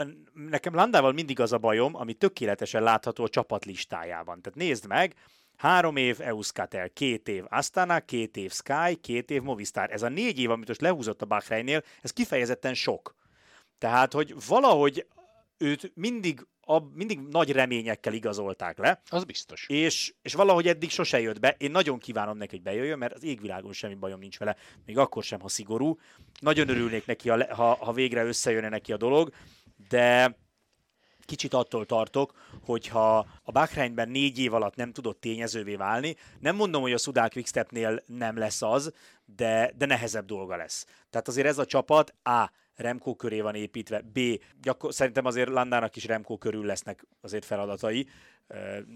Nekem 0.51 0.75
Landával 0.75 1.13
mindig 1.13 1.41
az 1.41 1.53
a 1.53 1.59
bajom, 1.59 1.97
ami 1.97 2.13
tökéletesen 2.13 2.83
látható 2.83 3.25
a 3.25 3.29
csapat 3.29 3.65
listájában. 3.65 4.43
Tehát 4.43 4.59
nézd 4.59 4.87
meg, 4.87 5.15
Három 5.57 5.97
év 5.97 6.21
Euskatel, 6.21 6.91
két 6.91 7.29
év 7.29 7.45
Astana, 7.49 8.01
két 8.01 8.37
év 8.37 8.53
Sky, 8.53 8.95
két 9.01 9.31
év 9.31 9.43
Movistar. 9.43 9.91
Ez 9.91 10.03
a 10.03 10.09
négy 10.09 10.39
év, 10.39 10.51
amit 10.51 10.69
most 10.69 10.81
lehúzott 10.81 11.23
a 11.23 11.27
Bahreinnél, 11.27 11.83
ez 12.03 12.11
kifejezetten 12.11 12.75
sok. 12.75 13.15
Tehát, 13.79 14.13
hogy 14.13 14.35
valahogy 14.47 15.07
őt 15.59 15.93
mindig, 15.95 16.47
a, 16.61 16.79
mindig 16.95 17.21
nagy 17.21 17.53
reményekkel 17.53 18.13
igazolták 18.13 18.79
le, 18.79 19.03
Az 19.09 19.25
biztos. 19.25 19.69
és, 19.69 20.15
és 20.23 20.35
valahogy 20.35 20.69
eddig 20.69 20.91
sose 20.91 21.21
jött 21.21 21.41
be. 21.41 21.55
Én 21.59 21.71
nagyon 21.71 21.99
kívánom 21.99 22.37
neki, 22.37 22.55
hogy 22.55 22.65
bejöjjön, 22.65 22.99
mert 22.99 23.15
az 23.15 23.25
égvilágon 23.25 23.73
semmi 23.73 23.95
bajom 23.95 24.19
nincs 24.19 24.39
vele, 24.39 24.57
még 24.87 24.99
akkor 24.99 25.23
sem, 25.23 25.41
ha 25.41 25.49
szigorú. 25.49 25.99
Nagyon 26.41 26.69
örülnék 26.69 27.07
neki, 27.07 27.29
ha, 27.29 27.75
ha 27.75 27.93
végre 27.93 28.25
összejönne 28.25 28.69
neki 28.69 28.93
a 28.93 28.97
dolog, 28.97 29.33
de 29.89 30.37
kicsit 31.25 31.55
attól 31.55 31.87
tartok, 31.87 32.33
hogyha 32.65 33.27
a 33.43 33.53
Bahreinben 33.53 34.09
négy 34.09 34.39
év 34.39 34.55
alatt 34.55 34.77
nem 34.77 34.93
tudott 34.93 35.21
tényezővé 35.21 35.75
válni, 35.75 36.17
nem 36.41 36.57
mondom, 36.57 36.83
hogy 36.83 36.93
a 36.93 36.99
Sudál 36.99 37.31
Quickstepnél 37.31 38.03
nem 38.07 38.39
lesz 38.39 38.63
az, 38.63 38.93
de, 39.37 39.73
de 39.77 39.87
nehezebb 39.87 40.27
dolga 40.27 40.57
lesz. 40.57 40.87
Tehát 41.11 41.29
azért 41.29 41.47
ez 41.47 41.59
a 41.59 41.67
csapat 41.67 42.15
A. 42.23 42.51
Remco 42.77 43.15
köré 43.15 43.41
van 43.41 43.55
építve, 43.55 44.01
B. 44.13 44.21
Gyakor- 44.63 44.93
szerintem 44.93 45.25
azért 45.25 45.49
Landának 45.49 45.97
is 45.97 46.05
Remco 46.05 46.39
körül 46.39 46.65
lesznek 46.65 47.07
azért 47.21 47.45
feladatai. 47.45 48.09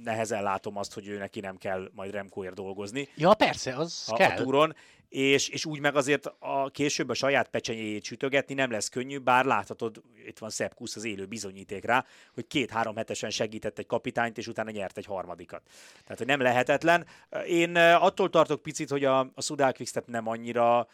Nehezen 0.05 0.43
látom 0.43 0.76
azt, 0.76 0.95
hogy 0.95 1.09
ő 1.09 1.19
neki 1.19 1.40
nem 1.40 1.57
kell 1.57 1.90
majd 1.95 2.12
Remcoért 2.12 2.55
dolgozni 2.55 3.09
Ja, 3.17 3.35
persze, 3.35 3.75
az 3.75 4.05
a, 4.07 4.12
a 4.12 4.17
kell. 4.17 4.37
túron, 4.37 4.75
és, 5.09 5.49
és 5.49 5.64
úgy 5.64 5.81
meg 5.81 5.97
azért 5.97 6.26
a, 6.38 6.71
később 6.71 7.09
a 7.09 7.14
saját 7.14 7.49
pecsenyéjét 7.49 8.05
sütögetni 8.05 8.55
nem 8.55 8.71
lesz 8.71 8.88
könnyű, 8.88 9.19
bár 9.19 9.45
láthatod, 9.45 10.02
itt 10.26 10.38
van 10.38 10.50
Sepp 10.50 10.73
Kuss 10.75 10.97
az 10.97 11.05
élő 11.05 11.26
bizonyíték 11.26 11.85
rá, 11.85 12.05
hogy 12.35 12.47
két-három 12.47 12.97
hetesen 12.97 13.31
segített 13.31 13.78
egy 13.78 13.87
kapitányt, 13.87 14.38
és 14.38 14.47
utána 14.47 14.71
nyert 14.71 14.99
egy 14.99 15.05
harmadikat. 15.05 15.62
Tehát, 16.02 16.19
hogy 16.19 16.26
nem 16.26 16.40
lehetetlen. 16.40 17.07
Én 17.47 17.76
attól 17.76 18.31
tartok 18.31 18.62
picit, 18.62 18.90
hogy 18.90 19.05
a, 19.05 19.19
a 19.21 19.73
Quickstep 19.73 20.07
nem 20.07 20.28
annyira 20.28 20.88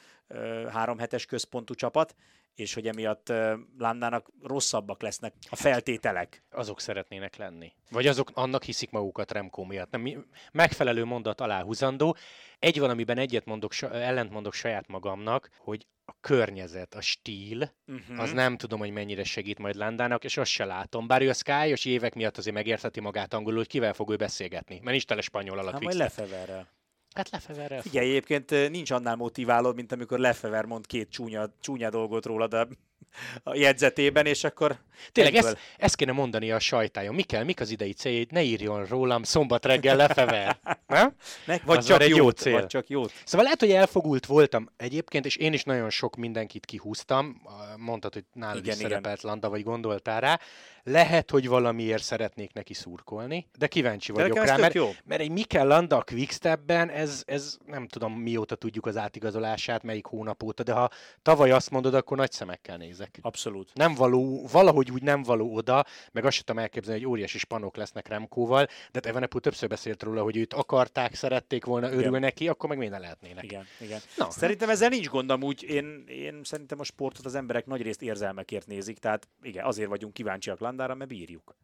három 0.73 0.99
hetes 0.99 1.27
központú 1.27 1.75
csapat, 1.75 2.15
és 2.55 2.75
hogy 2.75 2.87
emiatt 2.87 3.33
Landának 3.79 4.31
rosszabbak 4.43 5.03
lesznek 5.03 5.35
a 5.51 5.57
feltételek. 5.57 6.43
azok 6.51 6.81
szeretnének 6.81 7.37
lenni. 7.37 7.73
Vagy 7.91 8.07
azok 8.07 8.31
annak 8.35 8.63
hiszik 8.65 8.91
magukat 8.91 9.33
Remco 9.33 9.65
miatt. 9.65 9.91
Nem, 9.91 10.27
megfelelő 10.53 11.05
mondat 11.05 11.41
aláhúzandó. 11.41 12.17
Egy 12.59 12.79
valamiben 12.79 13.19
egyet 13.19 13.45
mondok, 13.45 13.73
ellent 13.81 14.31
mondok 14.31 14.55
saját 14.55 14.89
magamnak, 14.89 15.51
hogy 15.59 15.87
a 16.07 16.13
környezet, 16.21 16.95
a 16.95 17.01
stíl, 17.01 17.73
Uh-huh. 17.87 18.21
az 18.21 18.33
nem 18.33 18.57
tudom, 18.57 18.79
hogy 18.79 18.91
mennyire 18.91 19.25
segít 19.25 19.59
majd 19.59 19.75
Landának, 19.75 20.25
és 20.25 20.37
azt 20.37 20.51
se 20.51 20.65
látom. 20.65 21.07
Bár 21.07 21.23
ő 21.23 21.29
a 21.29 21.33
sky 21.33 21.89
évek 21.91 22.15
miatt 22.15 22.37
azért 22.37 22.55
megértheti 22.55 23.01
magát 23.01 23.35
angolul, 23.35 23.59
hogy 23.59 23.67
kivel 23.67 23.93
fog 23.93 24.11
ő 24.11 24.17
beszélgetni. 24.17 24.75
Mert 24.75 24.91
nincs 24.91 25.07
tele 25.07 25.21
spanyol 25.21 25.59
alatt 25.59 25.73
Hát 25.73 25.83
majd. 25.83 25.97
Lefeverrel. 25.97 26.69
Hát 27.15 27.31
Lefeverrel. 27.31 27.81
Figyelj, 27.83 28.09
egyébként 28.09 28.71
nincs 28.71 28.91
annál 28.91 29.17
motiválód, 29.17 29.75
mint 29.75 29.93
amikor 29.93 30.19
Lefever 30.19 30.65
mond 30.65 30.87
két 30.87 31.11
csúnya, 31.11 31.55
csúnya 31.61 31.91
dolgot 31.91 32.27
rólad 32.27 32.55
a, 32.55 32.69
a 33.43 33.55
jegyzetében, 33.55 34.27
és 34.27 34.45
akkor 34.45 34.77
Tényleg 35.13 35.35
egyből- 35.35 35.51
ezt, 35.53 35.63
ezt 35.77 35.97
kéne 35.97 36.13
mondani 36.13 36.51
a 36.51 36.59
sajtájon. 36.59 37.15
Mi 37.15 37.23
kell, 37.23 37.45
mik 37.45 37.61
az 37.61 37.71
idei 37.71 37.93
céljait? 37.93 38.31
Ne 38.31 38.43
írjon 38.43 38.85
rólam 38.87 39.23
szombat 39.23 39.65
reggel 39.65 39.97
Lefever. 39.97 40.59
Nem? 40.87 41.15
Ne, 41.47 41.59
vagy 41.65 41.79
Az 41.79 41.87
csak 41.87 42.03
egy 42.03 42.17
jó 42.17 42.31
cél. 42.31 42.53
vagy 42.53 42.67
csak 42.67 42.89
jót. 42.89 43.13
Szóval 43.25 43.45
lehet, 43.45 43.61
hogy 43.61 43.71
elfogult 43.71 44.27
voltam 44.27 44.69
egyébként, 44.77 45.27
és 45.27 45.37
én 45.37 45.53
is 45.53 45.63
nagyon 45.63 45.91
sok 45.91 46.17
mindenkit 46.17 46.65
kihúztam. 46.65 47.43
Mondtad, 47.77 48.13
hogy 48.15 48.25
nálad 48.33 48.57
Igen, 48.57 48.73
is 48.73 48.79
igen. 48.79 48.91
szerepelt 48.91 49.23
Landa, 49.23 49.49
vagy 49.49 49.63
gondoltál 49.63 50.21
rá. 50.21 50.41
Lehet, 50.83 51.31
hogy 51.31 51.49
valamiért 51.49 52.03
szeretnék 52.03 52.53
neki 52.53 52.75
szurkolni, 52.75 53.49
de 53.59 53.67
kíváncsi 53.67 54.13
De 54.13 54.21
vagyok 54.21 54.45
rá, 54.45 54.57
mert, 54.57 54.75
jó. 54.75 54.91
mert 55.05 55.21
egy 55.21 55.31
Mikel 55.31 55.67
Landa 55.67 55.97
a 55.97 56.03
Quickstepben, 56.03 56.91
ez, 56.91 57.23
ez 57.27 57.57
nem 57.67 57.87
tudom 57.89 58.13
mióta 58.13 58.55
tudjuk 58.55 58.87
az 58.87 58.97
átigazolását, 58.97 59.83
melyik 59.83 60.07
hónap 60.07 60.43
óta, 60.43 60.63
de 60.63 60.73
ha 60.73 60.91
tavaly 61.23 61.51
azt 61.51 61.71
mondod, 61.71 61.95
akkor 61.95 62.17
nagy 62.17 62.33
szemekkel 62.33 62.77
nézek. 63.05 63.19
Abszolút. 63.23 63.71
Nem 63.75 63.95
való, 63.95 64.47
valahogy 64.53 64.91
úgy 64.91 65.03
nem 65.03 65.23
való 65.23 65.55
oda, 65.55 65.85
meg 66.13 66.25
azt 66.25 66.35
sem 66.35 66.45
tudom 66.45 66.63
elképzelni, 66.63 67.01
hogy 67.01 67.11
óriási 67.11 67.39
spanok 67.39 67.77
lesznek 67.77 68.09
Remkóval, 68.09 68.65
de 68.65 68.73
hát 68.93 69.07
Evenepoel 69.07 69.43
többször 69.43 69.69
beszélt 69.69 70.03
róla, 70.03 70.23
hogy 70.23 70.37
őt 70.37 70.55
akarták, 70.55 71.15
szerették 71.15 71.65
volna, 71.65 71.87
örül 71.87 72.01
Igen. 72.01 72.21
neki, 72.21 72.49
akkor 72.49 72.69
meg 72.69 72.79
minden 72.79 73.01
lehetnének. 73.01 73.45
Igen, 73.45 73.67
igen. 73.81 74.01
Na, 74.17 74.31
Szerintem 74.31 74.71
ezzel 74.71 74.89
nincs 74.89 75.09
gond, 75.09 75.31
amúgy 75.31 75.63
én, 75.63 76.05
én 76.07 76.41
szerintem 76.45 76.81
a 76.81 76.85
sportot 76.85 77.25
az 77.25 77.35
emberek 77.35 77.67
nagyrészt 77.67 78.03
érzelmekért 78.03 78.67
nézik, 78.67 78.99
tehát 78.99 79.29
igen, 79.43 79.65
azért 79.65 79.89
vagyunk 79.89 80.13
kíváncsiak 80.13 80.61
Landára, 80.61 80.95
mert 80.95 81.11
bírjuk. 81.11 81.57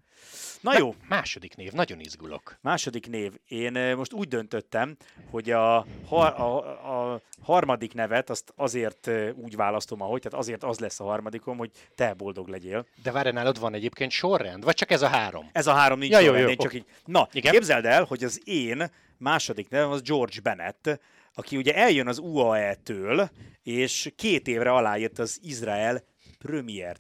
Na 0.61 0.79
jó, 0.79 0.95
Második 1.09 1.57
név, 1.57 1.73
nagyon 1.73 2.01
izgulok. 2.01 2.59
második 2.61 3.09
név. 3.09 3.33
Én 3.49 3.77
eh, 3.77 3.95
most 3.97 4.13
úgy 4.13 4.29
döntöttem, 4.29 4.97
hogy 5.31 5.51
a, 5.51 5.87
har- 6.07 6.39
a, 6.39 7.13
a 7.13 7.21
harmadik 7.43 7.95
nevet 7.95 8.31
azt 8.31 8.53
azért 8.57 9.07
eh, 9.07 9.37
úgy 9.37 9.57
választom, 9.57 10.01
ahogy, 10.01 10.21
tehát 10.23 10.39
azért 10.39 10.63
az 10.65 10.79
lesz 10.79 11.01
a 11.01 11.05
harmadikom, 11.05 11.57
hogy 11.57 11.71
te 11.95 12.15
boldog 12.15 12.49
legyél. 12.49 12.87
De 13.03 13.11
várj, 13.13 13.31
nálad 13.31 13.61
van 13.61 13.75
egyébként 13.75 14.11
sorrend? 14.11 14.65
Vagy 14.65 14.75
csak 14.75 14.91
ez 14.91 15.03
a 15.03 15.09
három? 15.09 15.49
Ez 15.53 15.67
a 15.67 15.73
három 15.73 15.99
nincs 15.99 16.13
Ja, 16.13 16.21
ja, 16.21 16.33
jó, 16.37 16.43
jó, 16.43 16.49
én 16.49 16.57
csak 16.57 16.75
így. 16.75 16.85
Na, 17.05 17.29
Igen. 17.33 17.53
Képzeld 17.53 17.85
el, 17.85 18.05
hogy 18.05 18.25
az 18.25 18.41
én 18.45 18.91
második 19.19 19.69
nevem 19.69 19.91
az 19.91 20.03
George 20.03 20.41
Bennett, 20.43 21.01
aki 21.35 21.57
ugye 21.57 21.75
eljön 21.75 22.09
az 22.09 22.19
UAE-től, 22.19 23.31
és 23.63 24.13
két 24.17 24.49
évre 24.49 24.73
aláírt 24.73 25.19
az 25.19 25.39
Izrael 25.43 26.03
Premier 26.39 26.97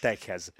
Techhez. 0.00 0.52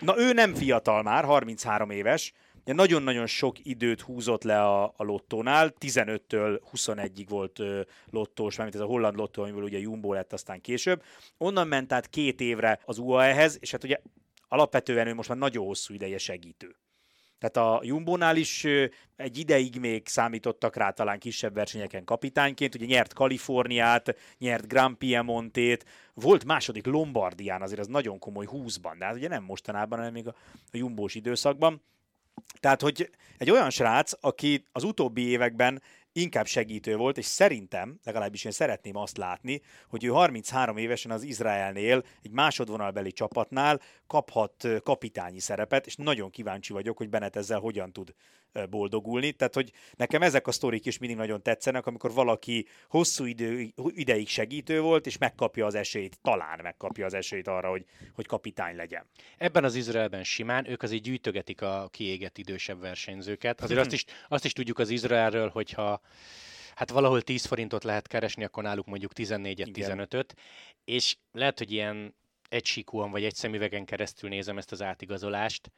Na 0.00 0.18
ő 0.18 0.32
nem 0.32 0.54
fiatal 0.54 1.02
már, 1.02 1.24
33 1.24 1.90
éves, 1.90 2.32
Ugye 2.64 2.72
nagyon-nagyon 2.72 3.26
sok 3.26 3.56
időt 3.62 4.00
húzott 4.00 4.42
le 4.42 4.62
a, 4.62 4.84
a 4.84 5.02
lottónál, 5.02 5.74
15-től 5.80 6.60
21-ig 6.72 7.26
volt 7.28 7.58
ö, 7.58 7.80
lottós, 8.10 8.56
mármint 8.56 8.76
ez 8.76 8.82
a 8.82 8.90
holland 8.90 9.16
lottó, 9.16 9.42
amiből 9.42 9.62
ugye 9.62 9.78
Jumbo 9.78 10.12
lett 10.12 10.32
aztán 10.32 10.60
később. 10.60 11.02
Onnan 11.38 11.68
ment 11.68 11.92
át 11.92 12.08
két 12.08 12.40
évre 12.40 12.80
az 12.84 12.98
UAE-hez, 12.98 13.56
és 13.60 13.70
hát 13.70 13.84
ugye 13.84 13.98
alapvetően 14.48 15.06
ő 15.06 15.14
most 15.14 15.28
már 15.28 15.38
nagyon 15.38 15.66
hosszú 15.66 15.94
ideje 15.94 16.18
segítő. 16.18 16.76
Tehát 17.44 17.70
a 17.70 17.84
Jumbónál 17.84 18.36
is 18.36 18.64
egy 19.16 19.38
ideig 19.38 19.78
még 19.78 20.08
számítottak 20.08 20.76
rá 20.76 20.90
talán 20.90 21.18
kisebb 21.18 21.54
versenyeken 21.54 22.04
kapitányként, 22.04 22.74
ugye 22.74 22.84
nyert 22.84 23.12
Kaliforniát, 23.12 24.16
nyert 24.38 24.68
Grand 24.68 24.96
Piemontét, 24.96 25.84
volt 26.14 26.44
második 26.44 26.86
Lombardián, 26.86 27.62
azért 27.62 27.80
az 27.80 27.86
nagyon 27.86 28.18
komoly 28.18 28.46
20-ban, 28.52 28.94
de 28.98 29.04
hát 29.04 29.14
ugye 29.14 29.28
nem 29.28 29.42
mostanában, 29.42 29.98
hanem 29.98 30.12
még 30.12 30.28
a, 30.28 30.34
a 30.72 30.76
Jumbós 30.76 31.14
időszakban. 31.14 31.82
Tehát, 32.60 32.80
hogy 32.80 33.10
egy 33.38 33.50
olyan 33.50 33.70
srác, 33.70 34.12
aki 34.20 34.64
az 34.72 34.84
utóbbi 34.84 35.28
években 35.28 35.82
inkább 36.16 36.46
segítő 36.46 36.96
volt, 36.96 37.18
és 37.18 37.24
szerintem, 37.24 37.98
legalábbis 38.04 38.44
én 38.44 38.52
szeretném 38.52 38.96
azt 38.96 39.16
látni, 39.16 39.60
hogy 39.88 40.04
ő 40.04 40.08
33 40.08 40.76
évesen 40.76 41.10
az 41.10 41.22
Izraelnél, 41.22 42.02
egy 42.22 42.30
másodvonalbeli 42.30 43.12
csapatnál 43.12 43.80
kaphat 44.06 44.68
kapitányi 44.82 45.40
szerepet, 45.40 45.86
és 45.86 45.96
nagyon 45.96 46.30
kíváncsi 46.30 46.72
vagyok, 46.72 46.96
hogy 46.96 47.08
Bennett 47.08 47.36
ezzel 47.36 47.58
hogyan 47.58 47.92
tud 47.92 48.14
boldogulni. 48.70 49.32
Tehát, 49.32 49.54
hogy 49.54 49.72
nekem 49.96 50.22
ezek 50.22 50.46
a 50.46 50.52
sztorik 50.52 50.86
is 50.86 50.98
mindig 50.98 51.18
nagyon 51.18 51.42
tetszenek, 51.42 51.86
amikor 51.86 52.12
valaki 52.12 52.66
hosszú 52.88 53.24
idő, 53.24 53.72
ideig 53.88 54.28
segítő 54.28 54.80
volt, 54.80 55.06
és 55.06 55.18
megkapja 55.18 55.66
az 55.66 55.74
esélyt, 55.74 56.18
talán 56.22 56.60
megkapja 56.62 57.06
az 57.06 57.14
esélyt 57.14 57.48
arra, 57.48 57.70
hogy, 57.70 57.84
hogy 58.14 58.26
kapitány 58.26 58.76
legyen. 58.76 59.06
Ebben 59.38 59.64
az 59.64 59.74
Izraelben 59.74 60.24
simán, 60.24 60.70
ők 60.70 60.82
azért 60.82 61.02
gyűjtögetik 61.02 61.62
a 61.62 61.88
kiégett 61.90 62.38
idősebb 62.38 62.80
versenyzőket. 62.80 63.60
Azért 63.60 63.80
azt 63.80 63.92
is, 63.92 64.04
azt 64.28 64.44
is 64.44 64.52
tudjuk 64.52 64.78
az 64.78 64.90
Izraelről, 64.90 65.48
hogyha 65.48 66.00
hát 66.74 66.90
valahol 66.90 67.22
10 67.22 67.44
forintot 67.44 67.84
lehet 67.84 68.06
keresni, 68.06 68.44
akkor 68.44 68.62
náluk 68.62 68.86
mondjuk 68.86 69.12
14-et, 69.14 69.68
Igen. 69.74 69.98
15-öt, 69.98 70.34
és 70.84 71.16
lehet, 71.32 71.58
hogy 71.58 71.72
ilyen 71.72 72.14
egysíkúan 72.48 73.10
vagy 73.10 73.24
egy 73.24 73.34
szemüvegen 73.34 73.84
keresztül 73.84 74.28
nézem 74.28 74.58
ezt 74.58 74.72
az 74.72 74.82
átigazolást, 74.82 75.70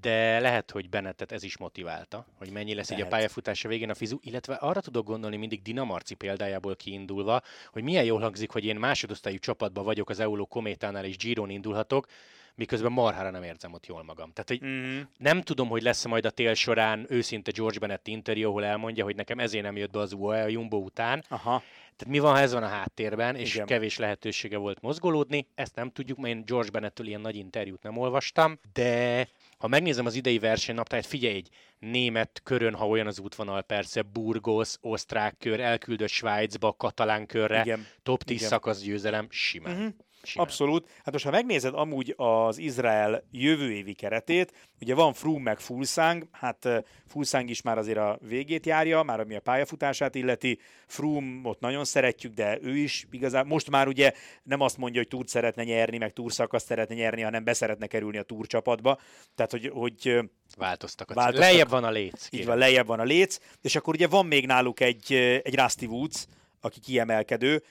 de 0.00 0.40
lehet, 0.40 0.70
hogy 0.70 0.88
Bennettet 0.88 1.32
ez 1.32 1.42
is 1.42 1.56
motiválta, 1.58 2.26
hogy 2.38 2.50
mennyi 2.50 2.74
lesz 2.74 2.90
így 2.90 2.96
a 2.96 2.96
Lehet. 2.96 3.12
pályafutása 3.12 3.68
végén 3.68 3.90
a 3.90 3.94
fizu, 3.94 4.18
illetve 4.20 4.54
arra 4.54 4.80
tudok 4.80 5.06
gondolni 5.06 5.36
mindig 5.36 5.62
Dinamarci 5.62 6.14
példájából 6.14 6.76
kiindulva, 6.76 7.42
hogy 7.72 7.82
milyen 7.82 8.04
jól 8.04 8.20
hangzik, 8.20 8.50
hogy 8.50 8.64
én 8.64 8.76
másodosztályú 8.76 9.38
csapatban 9.38 9.84
vagyok 9.84 10.08
az 10.08 10.20
Euló 10.20 10.46
Kométánál 10.46 11.04
és 11.04 11.16
Giron 11.16 11.50
indulhatok, 11.50 12.06
miközben 12.54 12.92
marhára 12.92 13.30
nem 13.30 13.42
érzem 13.42 13.72
ott 13.72 13.86
jól 13.86 14.02
magam. 14.02 14.32
Tehát, 14.32 14.48
hogy 14.48 14.60
Mm-hmm. 14.64 15.00
nem 15.18 15.40
tudom, 15.40 15.68
hogy 15.68 15.82
lesz 15.82 16.04
majd 16.04 16.24
a 16.24 16.30
tél 16.30 16.54
során 16.54 17.06
őszinte 17.08 17.50
George 17.50 17.78
Bennett 17.78 18.06
interjú, 18.08 18.48
ahol 18.48 18.64
elmondja, 18.64 19.04
hogy 19.04 19.16
nekem 19.16 19.38
ezért 19.38 19.64
nem 19.64 19.76
jött 19.76 19.90
be 19.90 19.98
az 19.98 20.12
UAE 20.12 20.42
a 20.42 20.48
Jumbo 20.48 20.76
után. 20.76 21.24
Aha. 21.28 21.62
Tehát 21.96 22.14
mi 22.14 22.18
van, 22.18 22.32
ha 22.32 22.40
ez 22.40 22.52
van 22.52 22.62
a 22.62 22.66
háttérben, 22.66 23.36
és 23.36 23.54
Igen. 23.54 23.66
kevés 23.66 23.98
lehetősége 23.98 24.56
volt 24.56 24.80
mozgolódni, 24.80 25.46
ezt 25.54 25.74
nem 25.74 25.90
tudjuk, 25.90 26.18
mert 26.18 26.34
én 26.34 26.44
George 26.44 26.70
Bennettől 26.70 27.06
ilyen 27.06 27.20
nagy 27.20 27.36
interjút 27.36 27.82
nem 27.82 27.96
olvastam, 27.96 28.58
de 28.72 29.28
ha 29.62 29.68
megnézem 29.68 30.06
az 30.06 30.14
idei 30.14 30.38
versenynaptárt, 30.38 31.06
figyelj, 31.06 31.34
egy 31.34 31.48
német 31.78 32.40
körön, 32.44 32.74
ha 32.74 32.88
olyan 32.88 33.06
az 33.06 33.18
útvonal, 33.18 33.62
persze, 33.62 34.02
Burgos, 34.02 34.74
osztrák 34.80 35.36
kör, 35.38 35.60
elküldött 35.60 36.08
Svájcba, 36.08 36.72
katalán 36.72 37.26
körre, 37.26 37.60
Igen. 37.60 37.86
top 38.02 38.22
10 38.22 38.36
Igen. 38.36 38.48
szakasz 38.48 38.80
győzelem, 38.80 39.26
simán. 39.30 39.76
Uh-huh. 39.76 39.94
Simán. 40.22 40.46
Abszolút. 40.46 40.88
Hát 41.04 41.12
most, 41.12 41.24
ha 41.24 41.30
megnézed 41.30 41.74
amúgy 41.74 42.14
az 42.16 42.58
Izrael 42.58 43.24
jövő 43.30 43.72
évi 43.72 43.92
keretét, 43.92 44.68
ugye 44.80 44.94
van 44.94 45.12
Froome 45.12 45.42
meg 45.42 45.60
Fulszang, 45.60 46.28
hát 46.30 46.68
Fulszang 47.06 47.50
is 47.50 47.62
már 47.62 47.78
azért 47.78 47.98
a 47.98 48.18
végét 48.20 48.66
járja, 48.66 49.02
már 49.02 49.20
ami 49.20 49.34
a 49.34 49.40
pályafutását 49.40 50.14
illeti. 50.14 50.58
Froome 50.86 51.48
ott 51.48 51.60
nagyon 51.60 51.84
szeretjük, 51.84 52.34
de 52.34 52.58
ő 52.62 52.76
is 52.76 53.06
igazán, 53.10 53.46
most 53.46 53.70
már 53.70 53.88
ugye 53.88 54.12
nem 54.42 54.60
azt 54.60 54.76
mondja, 54.76 55.00
hogy 55.00 55.08
túrt 55.08 55.28
szeretne 55.28 55.64
nyerni, 55.64 55.98
meg 55.98 56.12
túrszakaszt 56.12 56.66
szeretne 56.66 56.94
nyerni, 56.94 57.22
hanem 57.22 57.44
beszeretne 57.44 57.86
kerülni 57.86 58.18
a 58.18 58.22
túrcsapatba. 58.22 58.98
Tehát, 59.34 59.50
hogy, 59.50 59.70
hogy 59.74 60.18
Változtak 60.56 61.10
a 61.10 61.14
Változtak. 61.14 61.44
Lejjebb 61.44 61.68
van 61.68 61.84
a 61.84 61.90
léc. 61.90 62.24
így 62.24 62.28
kérem. 62.30 62.46
van, 62.46 62.58
lejjebb 62.58 62.86
van 62.86 63.00
a 63.00 63.04
léc, 63.04 63.38
és 63.62 63.76
akkor 63.76 63.94
ugye 63.94 64.06
van 64.06 64.26
még 64.26 64.46
náluk 64.46 64.80
egy, 64.80 65.12
egy 65.42 65.54
Rusty 65.54 65.84
Woods, 65.86 66.26
aki 66.60 66.80
kiemelkedő. 66.80 67.62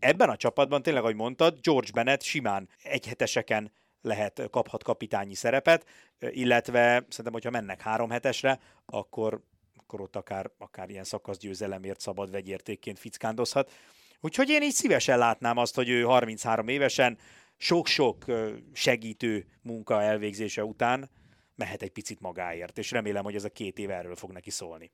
Ebben 0.00 0.28
a 0.28 0.36
csapatban 0.36 0.82
tényleg, 0.82 1.02
ahogy 1.02 1.14
mondtad, 1.14 1.58
George 1.60 1.90
Bennett 1.92 2.22
simán 2.22 2.68
egyheteseken 2.82 3.72
lehet, 4.02 4.42
kaphat 4.50 4.82
kapitányi 4.82 5.34
szerepet, 5.34 5.86
illetve 6.18 6.82
szerintem, 7.08 7.32
hogyha 7.32 7.50
mennek 7.50 7.80
három 7.80 8.10
hetesre, 8.10 8.60
akkor, 8.86 9.40
akkor 9.76 10.00
ott 10.00 10.16
akár, 10.16 10.50
akár 10.58 10.90
ilyen 10.90 11.04
szakaszgyőzelemért 11.04 12.00
szabad 12.00 12.30
vegyértékként 12.30 12.98
fickándozhat. 12.98 13.70
Úgyhogy 14.20 14.48
én 14.48 14.62
így 14.62 14.72
szívesen 14.72 15.18
látnám 15.18 15.56
azt, 15.56 15.74
hogy 15.74 15.88
ő 15.88 16.02
33 16.02 16.68
évesen 16.68 17.18
sok-sok 17.56 18.24
segítő 18.72 19.46
munka 19.62 20.02
elvégzése 20.02 20.64
után 20.64 21.10
mehet 21.54 21.82
egy 21.82 21.90
picit 21.90 22.20
magáért, 22.20 22.78
és 22.78 22.90
remélem, 22.90 23.24
hogy 23.24 23.34
ez 23.34 23.44
a 23.44 23.48
két 23.48 23.78
év 23.78 23.90
erről 23.90 24.16
fog 24.16 24.32
neki 24.32 24.50
szólni. 24.50 24.90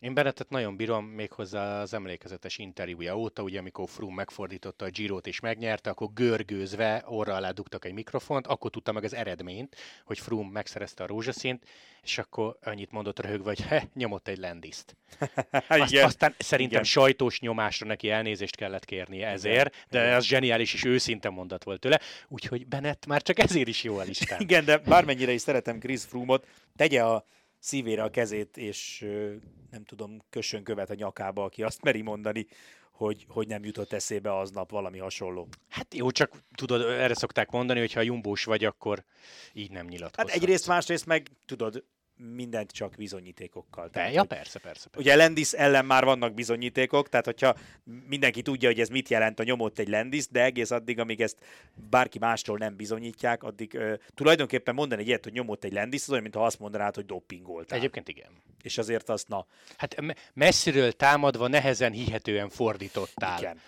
Én 0.00 0.14
Bennettet 0.14 0.48
nagyon 0.48 0.76
bírom 0.76 1.04
méghozzá 1.04 1.80
az 1.80 1.94
emlékezetes 1.94 2.58
interjúja 2.58 3.18
óta, 3.18 3.42
ugye 3.42 3.58
amikor 3.58 3.88
Froome 3.88 4.14
megfordította 4.14 4.84
a 4.84 4.88
Girot 4.90 5.26
és 5.26 5.40
megnyerte, 5.40 5.90
akkor 5.90 6.12
görgőzve 6.12 7.04
orra 7.06 7.34
alá 7.34 7.50
dugtak 7.50 7.84
egy 7.84 7.92
mikrofont, 7.92 8.46
akkor 8.46 8.70
tudta 8.70 8.92
meg 8.92 9.04
az 9.04 9.14
eredményt, 9.14 9.76
hogy 10.04 10.18
Froome 10.18 10.50
megszerezte 10.50 11.02
a 11.02 11.06
rózsaszínt, 11.06 11.64
és 12.02 12.18
akkor 12.18 12.56
annyit 12.62 12.90
mondott 12.90 13.20
röhögve, 13.20 13.48
hogy 13.48 13.60
he, 13.68 13.88
nyomott 13.94 14.28
egy 14.28 14.38
lendiszt. 14.38 14.96
Azt, 15.68 15.92
Igen. 15.92 16.04
aztán 16.04 16.34
szerintem 16.38 16.80
Igen. 16.80 16.90
sajtós 16.90 17.40
nyomásra 17.40 17.86
neki 17.86 18.10
elnézést 18.10 18.56
kellett 18.56 18.84
kérnie 18.84 19.28
ezért, 19.28 19.86
de 19.90 20.14
az 20.14 20.24
zseniális 20.24 20.74
és 20.74 20.84
őszinte 20.84 21.28
mondat 21.28 21.64
volt 21.64 21.80
tőle, 21.80 22.00
úgyhogy 22.28 22.66
Bennett 22.66 23.06
már 23.06 23.22
csak 23.22 23.38
ezért 23.38 23.68
is 23.68 23.82
jó 23.82 23.98
a 23.98 24.02
listán. 24.02 24.40
Igen, 24.40 24.64
de 24.64 24.78
bármennyire 24.78 25.32
is 25.32 25.40
szeretem 25.40 25.78
Chris 25.78 26.02
Froome-ot, 26.02 26.46
tegye 26.76 27.04
a 27.04 27.24
szívére 27.66 28.02
a 28.02 28.10
kezét, 28.10 28.56
és 28.56 29.06
nem 29.70 29.84
tudom, 29.84 30.18
kössön 30.30 30.62
követ 30.62 30.90
a 30.90 30.94
nyakába, 30.94 31.44
aki 31.44 31.62
azt 31.62 31.82
meri 31.82 32.02
mondani, 32.02 32.46
hogy, 32.92 33.26
hogy 33.28 33.46
nem 33.46 33.64
jutott 33.64 33.92
eszébe 33.92 34.38
aznap 34.38 34.70
valami 34.70 34.98
hasonló. 34.98 35.48
Hát 35.68 35.94
jó, 35.94 36.10
csak 36.10 36.32
tudod, 36.54 36.80
erre 36.80 37.14
szokták 37.14 37.50
mondani, 37.50 37.78
hogy 37.80 37.92
ha 37.92 38.00
jumbós 38.00 38.44
vagy, 38.44 38.64
akkor 38.64 39.04
így 39.52 39.70
nem 39.70 39.82
Hát 39.82 39.90
nyilatkozhatsz. 39.90 40.34
egyrészt, 40.34 40.66
másrészt 40.66 41.06
meg 41.06 41.28
tudod, 41.46 41.84
mindent 42.16 42.70
csak 42.70 42.94
bizonyítékokkal. 42.96 43.90
Tehát, 43.90 44.12
ja, 44.14 44.24
persze, 44.24 44.58
persze, 44.58 44.88
persze. 44.88 44.98
Ugye 44.98 45.16
Lendis 45.16 45.52
ellen 45.52 45.84
már 45.84 46.04
vannak 46.04 46.34
bizonyítékok, 46.34 47.08
tehát 47.08 47.24
hogyha 47.24 47.56
mindenki 48.06 48.42
tudja, 48.42 48.68
hogy 48.68 48.80
ez 48.80 48.88
mit 48.88 49.08
jelent 49.08 49.40
a 49.40 49.42
nyomott 49.42 49.78
egy 49.78 49.88
Lendis, 49.88 50.28
de 50.28 50.42
egész 50.44 50.70
addig, 50.70 50.98
amíg 50.98 51.20
ezt 51.20 51.38
bárki 51.90 52.18
mástól 52.18 52.58
nem 52.58 52.76
bizonyítják, 52.76 53.42
addig 53.42 53.74
ö, 53.74 53.94
tulajdonképpen 54.14 54.74
mondani 54.74 55.00
egy 55.00 55.08
ilyet, 55.08 55.24
hogy 55.24 55.32
nyomott 55.32 55.64
egy 55.64 55.72
Lendis, 55.72 56.02
az 56.02 56.10
olyan, 56.10 56.22
mintha 56.22 56.44
azt 56.44 56.58
mondanád, 56.58 56.94
hogy 56.94 57.06
dopingoltál. 57.06 57.78
Egyébként 57.78 58.08
igen. 58.08 58.30
És 58.62 58.78
azért 58.78 59.08
azt, 59.08 59.28
na, 59.28 59.46
Hát 59.76 60.00
me- 60.00 60.30
messziről 60.34 60.92
támadva 60.92 61.48
nehezen 61.48 61.92
hihetően 61.92 62.48
fordítottál. 62.48 63.38
igen, 63.38 63.60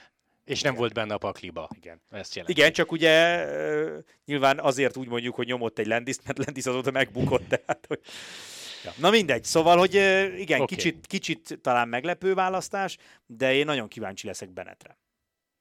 És 0.48 0.60
nem 0.60 0.74
volt 0.74 0.92
benne 0.92 1.14
a 1.14 1.18
pakliba. 1.18 1.68
igen. 1.74 2.00
Ezt 2.10 2.34
jelenti. 2.34 2.60
Igen, 2.60 2.72
csak 2.72 2.92
ugye 2.92 3.44
nyilván 4.24 4.58
azért 4.58 4.96
úgy 4.96 5.08
mondjuk, 5.08 5.34
hogy 5.34 5.46
nyomott 5.46 5.78
egy 5.78 5.86
Lendiszt, 5.86 6.24
mert 6.24 6.38
Lendis 6.38 6.66
azóta 6.66 6.90
megbukott, 6.90 7.48
tehát 7.48 7.84
hogy... 7.88 8.00
Ja. 8.84 8.92
Na 8.98 9.10
mindegy, 9.10 9.44
szóval, 9.44 9.78
hogy 9.78 9.94
igen, 10.38 10.61
okay. 10.61 10.76
kicsit, 10.76 11.06
kicsit 11.06 11.58
talán 11.62 11.88
meglepő 11.88 12.34
választás, 12.34 12.96
de 13.26 13.54
én 13.54 13.64
nagyon 13.64 13.88
kíváncsi 13.88 14.26
leszek 14.26 14.50
Benetre. 14.50 14.98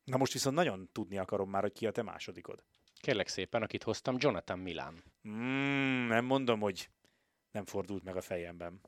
Na 0.03 0.17
most 0.17 0.33
viszont 0.33 0.55
nagyon 0.55 0.89
tudni 0.91 1.17
akarom 1.17 1.49
már, 1.49 1.61
hogy 1.61 1.73
ki 1.73 1.85
a 1.87 1.91
te 1.91 2.01
másodikod. 2.01 2.63
Kérlek 3.01 3.27
szépen, 3.27 3.61
akit 3.61 3.83
hoztam, 3.83 4.15
Jonathan 4.19 4.59
Milan. 4.59 5.03
Mm, 5.29 6.07
nem 6.07 6.25
mondom, 6.25 6.59
hogy 6.59 6.89
nem 7.51 7.65
fordult 7.65 8.03
meg 8.03 8.15
a 8.15 8.21
fejemben. 8.21 8.81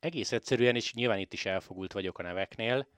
Egész 0.00 0.32
egyszerűen, 0.32 0.76
és 0.76 0.92
nyilván 0.92 1.18
itt 1.18 1.32
is 1.32 1.46
elfogult 1.46 1.92
vagyok 1.92 2.18
a 2.18 2.22
neveknél, 2.22 2.88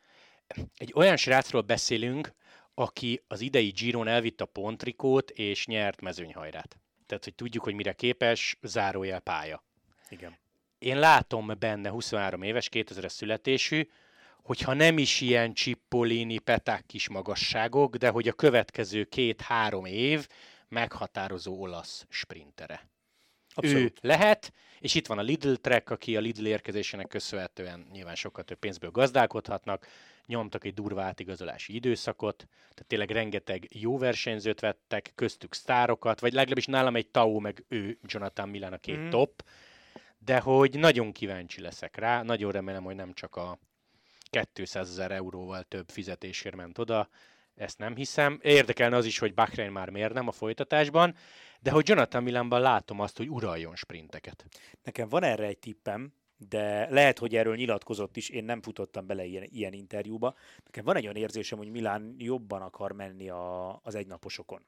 egy 0.77 0.93
olyan 0.95 1.17
srácról 1.17 1.63
beszélünk, 1.63 2.33
aki 2.75 3.23
az 3.29 3.41
idei 3.41 3.69
Giron 3.69 4.09
elvitt 4.09 4.41
a 4.41 4.45
pontrikót 4.45 5.31
és 5.31 5.67
nyert 5.67 6.01
mezőnyhajrát. 6.01 6.79
Tehát, 7.07 7.25
hogy 7.25 7.35
tudjuk, 7.35 7.65
hogy 7.65 7.75
mire 7.75 7.93
képes, 7.93 8.57
zárójel 8.63 9.21
pálya. 9.21 9.65
Igen. 10.09 10.39
Én 10.79 10.99
látom 10.99 11.53
benne 11.59 11.89
23 11.89 12.43
éves, 12.43 12.69
2000-es 12.73 13.09
születésű, 13.09 13.89
hogyha 14.43 14.75
nem 14.75 14.99
is 14.99 15.21
ilyen 15.21 15.55
Cippolini, 15.55 16.39
peták 16.39 16.87
kis 16.87 17.09
magasságok, 17.09 17.97
de 17.97 18.09
hogy 18.09 18.29
a 18.29 18.33
következő 18.33 19.05
két-három 19.05 19.85
év 19.85 20.27
meghatározó 20.69 21.61
olasz 21.61 22.07
sprintere. 22.09 22.90
Abszolút. 23.55 23.99
Ő 24.03 24.09
lehet, 24.09 24.53
és 24.81 24.95
itt 24.95 25.07
van 25.07 25.19
a 25.19 25.23
Lidl 25.23 25.53
Trek, 25.53 25.91
aki 25.91 26.17
a 26.17 26.21
Lidl 26.21 26.47
érkezésének 26.47 27.09
köszönhetően 27.09 27.87
nyilván 27.93 28.15
sokkal 28.15 28.45
több 28.45 28.59
pénzből 28.59 28.91
gazdálkodhatnak, 28.91 29.87
nyomtak 30.27 30.65
egy 30.65 30.75
durva 30.75 31.03
átigazolási 31.03 31.75
időszakot, 31.75 32.37
tehát 32.59 32.87
tényleg 32.87 33.11
rengeteg 33.11 33.69
jó 33.71 33.99
versenyzőt 33.99 34.61
vettek, 34.61 35.13
köztük 35.15 35.55
sztárokat, 35.55 36.21
vagy 36.21 36.33
legalábbis 36.33 36.67
nálam 36.67 36.97
egy 36.97 37.09
Tao, 37.09 37.39
meg 37.39 37.65
ő, 37.69 37.99
Jonathan 38.03 38.49
Milan 38.49 38.73
a 38.73 38.79
két 38.79 38.99
mm. 38.99 39.09
top, 39.09 39.45
de 40.19 40.39
hogy 40.41 40.79
nagyon 40.79 41.13
kíváncsi 41.13 41.61
leszek 41.61 41.97
rá, 41.97 42.23
nagyon 42.23 42.53
remélem, 42.53 42.83
hogy 42.83 42.95
nem 42.95 43.13
csak 43.13 43.37
a 43.37 43.59
200 44.53 44.89
ezer 44.89 45.11
euróval 45.11 45.63
több 45.63 45.89
fizetésért 45.89 46.57
ment 46.57 46.79
oda, 46.79 47.09
ezt 47.55 47.79
nem 47.79 47.97
hiszem. 47.97 48.39
Érdekelne 48.43 48.97
az 48.97 49.05
is, 49.05 49.19
hogy 49.19 49.35
Bahrein 49.35 49.71
már 49.71 49.91
miért 49.91 50.13
nem 50.13 50.29
a 50.29 50.33
folytatásban, 50.33 51.17
de 51.61 51.71
hogy 51.71 51.89
Jonathan 51.89 52.23
Milanban 52.23 52.61
látom 52.61 53.01
azt, 53.01 53.17
hogy 53.17 53.31
uraljon 53.31 53.77
sprinteket. 53.77 54.45
Nekem 54.83 55.09
van 55.09 55.23
erre 55.23 55.47
egy 55.47 55.59
tippem, 55.59 56.13
de 56.49 56.91
lehet, 56.91 57.19
hogy 57.19 57.37
erről 57.37 57.57
nyilatkozott 57.57 58.17
is, 58.17 58.29
én 58.29 58.45
nem 58.45 58.63
futottam 58.63 59.07
bele 59.07 59.25
ilyen, 59.25 59.49
ilyen 59.51 59.73
interjúba. 59.73 60.35
Nekem 60.65 60.85
van 60.85 60.97
egy 60.97 61.03
olyan 61.03 61.17
érzésem, 61.17 61.59
hogy 61.59 61.71
Milán 61.71 62.15
jobban 62.19 62.63
akar 62.63 62.93
menni 62.93 63.29
a, 63.29 63.81
az 63.83 63.95
egynaposokon. 63.95 64.63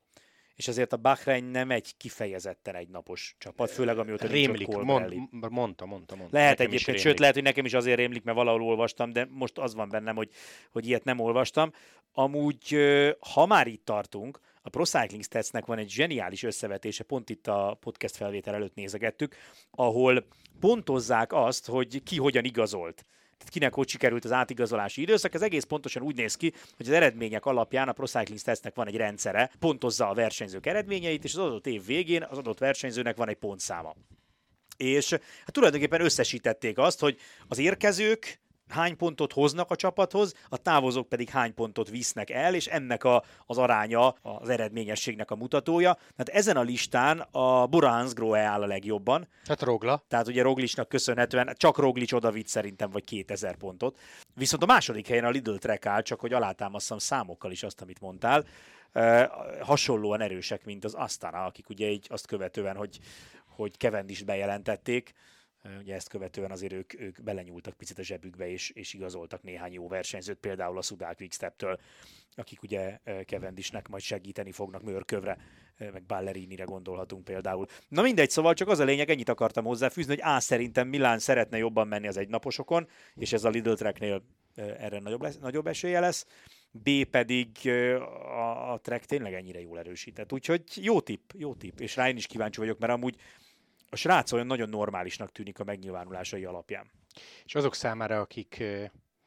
És 0.55 0.69
azért 0.69 0.93
a 0.93 0.97
Bahrein 0.97 1.45
nem 1.45 1.71
egy 1.71 1.97
kifejezetten 1.97 2.75
egynapos 2.75 3.35
csapat, 3.39 3.71
főleg 3.71 3.99
amióta 3.99 4.27
nincs 4.27 4.37
Rémlik, 4.37 4.67
Colbrelli. 4.67 5.17
mond, 5.17 5.53
mondta, 5.53 5.87
mondta, 5.87 6.17
mondta. 6.17 6.37
Lehet 6.37 6.59
Nekem 6.59 6.73
egyébként, 6.73 6.99
sőt, 6.99 7.19
lehet, 7.19 7.35
hogy 7.35 7.43
nekem 7.43 7.65
is 7.65 7.75
azért 7.75 7.97
rémlik, 7.97 8.23
mert 8.23 8.37
valahol 8.37 8.63
olvastam, 8.63 9.13
de 9.13 9.27
most 9.31 9.59
az 9.59 9.75
van 9.75 9.89
bennem, 9.89 10.17
hogy, 10.17 10.31
hogy 10.71 10.87
ilyet 10.87 11.05
nem 11.05 11.19
olvastam. 11.19 11.73
Amúgy, 12.13 12.77
ha 13.33 13.47
már 13.47 13.67
itt 13.67 13.85
tartunk, 13.85 14.41
a 14.63 14.69
Pro 14.69 14.85
Cycling 14.85 15.23
Statsnek 15.23 15.67
van 15.67 15.79
egy 15.79 15.91
zseniális 15.91 16.43
összevetése, 16.43 17.05
pont 17.05 17.31
itt 17.31 17.47
a 17.47 17.77
podcast 17.81 18.17
felvétel 18.17 18.55
előtt 18.55 18.75
nézegettük, 18.75 19.35
ahol 19.71 20.27
pontozzák 20.61 21.33
azt, 21.33 21.67
hogy 21.67 22.03
ki 22.03 22.19
hogyan 22.19 22.45
igazolt. 22.45 23.05
Tehát 23.39 23.53
kinek 23.53 23.75
hogy 23.75 23.89
sikerült 23.89 24.25
az 24.25 24.33
átigazolási 24.33 25.01
időszak. 25.01 25.35
Ez 25.35 25.43
egész 25.43 25.65
pontosan 25.65 26.03
úgy 26.03 26.17
néz 26.17 26.37
ki, 26.37 26.53
hogy 26.77 26.87
az 26.87 26.93
eredmények 26.93 27.47
alapján 27.47 27.89
a 27.89 27.93
Pro 27.93 28.07
Cycling 28.07 28.39
Statsnek 28.39 28.75
van 28.75 28.87
egy 28.87 28.97
rendszere, 28.97 29.51
pontozza 29.59 30.09
a 30.09 30.15
versenyzők 30.15 30.67
eredményeit, 30.67 31.25
és 31.25 31.35
az 31.35 31.41
adott 31.41 31.67
év 31.67 31.87
végén 31.87 32.23
az 32.23 32.39
adott 32.39 32.59
versenyzőnek 32.59 33.17
van 33.17 33.29
egy 33.29 33.37
pontszáma 33.37 33.95
és 34.77 35.11
hát 35.11 35.53
tulajdonképpen 35.53 36.01
összesítették 36.01 36.79
azt, 36.79 37.01
hogy 37.01 37.19
az 37.49 37.59
érkezők 37.59 38.41
hány 38.73 38.97
pontot 38.97 39.33
hoznak 39.33 39.71
a 39.71 39.77
csapathoz, 39.77 40.35
a 40.49 40.57
távozók 40.57 41.09
pedig 41.09 41.29
hány 41.29 41.55
pontot 41.55 41.89
visznek 41.89 42.31
el, 42.31 42.55
és 42.55 42.67
ennek 42.67 43.05
a, 43.05 43.23
az 43.47 43.59
aránya 43.59 44.09
az 44.23 44.49
eredményességnek 44.49 45.31
a 45.31 45.37
mutatója. 45.37 45.95
Tehát 45.95 46.41
ezen 46.41 46.57
a 46.57 46.63
listán 46.63 47.19
a 47.19 47.67
Bora 47.67 47.89
Hansgrohe 47.89 48.41
áll 48.41 48.63
a 48.63 48.67
legjobban, 48.67 49.29
Hát 49.47 49.63
Rogla. 49.63 50.05
tehát 50.09 50.29
ugye 50.29 50.43
Roglicsnak 50.43 50.89
köszönhetően 50.89 51.55
csak 51.57 51.79
Roglic 51.79 52.13
oda 52.13 52.31
vitt 52.31 52.49
szerintem 52.49 52.91
vagy 52.91 53.05
2000 53.05 53.57
pontot. 53.57 53.99
Viszont 54.35 54.63
a 54.63 54.67
második 54.67 55.09
helyen 55.09 55.25
a 55.25 55.31
Lidl 55.31 55.55
Trek 55.55 55.87
áll, 55.87 56.03
csak 56.03 56.21
hogy 56.21 56.33
alátámasztam 56.33 56.99
számokkal 56.99 57.51
is 57.51 57.63
azt, 57.63 57.81
amit 57.81 58.01
mondtál. 58.01 58.45
Uh, 58.95 59.23
hasonlóan 59.61 60.21
erősek, 60.21 60.65
mint 60.65 60.85
az 60.85 60.95
Astana, 60.95 61.45
akik 61.45 61.69
ugye 61.69 61.91
így 61.91 62.07
azt 62.11 62.27
követően, 62.27 62.77
hogy, 62.77 62.99
hogy 63.47 63.73
Cavendish 63.79 64.25
bejelentették, 64.25 65.13
uh, 65.15 65.21
ugye 65.79 65.95
ezt 65.95 66.09
követően 66.09 66.51
azért 66.51 66.73
ők, 66.73 67.01
ők 67.01 67.23
belenyúltak 67.23 67.75
picit 67.75 67.99
a 67.99 68.03
zsebükbe, 68.03 68.49
és, 68.49 68.71
és 68.71 68.95
igazoltak 68.95 69.43
néhány 69.43 69.73
jó 69.73 69.89
versenyzőt, 69.89 70.39
például 70.39 70.79
a 70.79 70.83
Sudal 70.83 71.15
Quickstep-től, 71.15 71.81
akik 72.35 72.63
ugye 72.63 72.99
Cavendishnek 73.27 73.89
majd 73.89 74.03
segíteni 74.03 74.53
fognak 74.53 74.83
Mörkövre, 74.83 75.39
meg 75.79 76.03
Ballerini-re 76.03 76.65
gondolhatunk 76.65 77.25
például. 77.25 77.67
Na 77.89 78.03
mindegy, 78.03 78.31
szóval 78.31 78.55
csak 78.55 78.69
az 78.69 78.79
a 78.79 78.85
lényeg, 78.85 79.11
ennyit 79.11 79.29
akartam 79.29 79.65
hozzáfűzni, 79.65 80.15
hogy 80.15 80.35
A 80.35 80.41
szerintem 80.41 80.89
Milán 80.89 81.19
szeretne 81.19 81.59
jobban 81.59 81.89
menni 81.89 82.07
az 82.07 82.17
egynaposokon, 82.17 82.89
és 83.15 83.33
ez 83.33 83.45
a 83.45 83.49
Lidl 83.49 83.73
Treknél 83.73 84.25
uh, 84.57 84.85
erre 84.85 84.99
nagyobb, 84.99 85.23
lesz, 85.23 85.39
nagyobb 85.39 85.67
esélye 85.67 86.01
lesz. 86.01 86.27
B 86.71 87.05
pedig 87.11 87.49
a, 87.65 88.73
a 88.73 88.79
track 88.79 89.05
tényleg 89.05 89.35
ennyire 89.35 89.61
jól 89.61 89.79
erősített. 89.79 90.33
Úgyhogy 90.33 90.63
jó 90.75 91.01
tipp, 91.01 91.31
jó 91.35 91.55
tipp. 91.55 91.81
És 91.81 91.97
rá 91.97 92.09
én 92.09 92.17
is 92.17 92.27
kíváncsi 92.27 92.61
vagyok, 92.61 92.79
mert 92.79 92.93
amúgy 92.93 93.17
a 93.93 93.97
srác 93.97 94.33
olyan 94.33 94.47
nagyon 94.47 94.69
normálisnak 94.69 95.33
tűnik 95.33 95.59
a 95.59 95.65
megnyilvánulásai 95.65 96.45
alapján. 96.45 96.91
És 97.45 97.55
azok 97.55 97.75
számára, 97.75 98.21
akik 98.21 98.63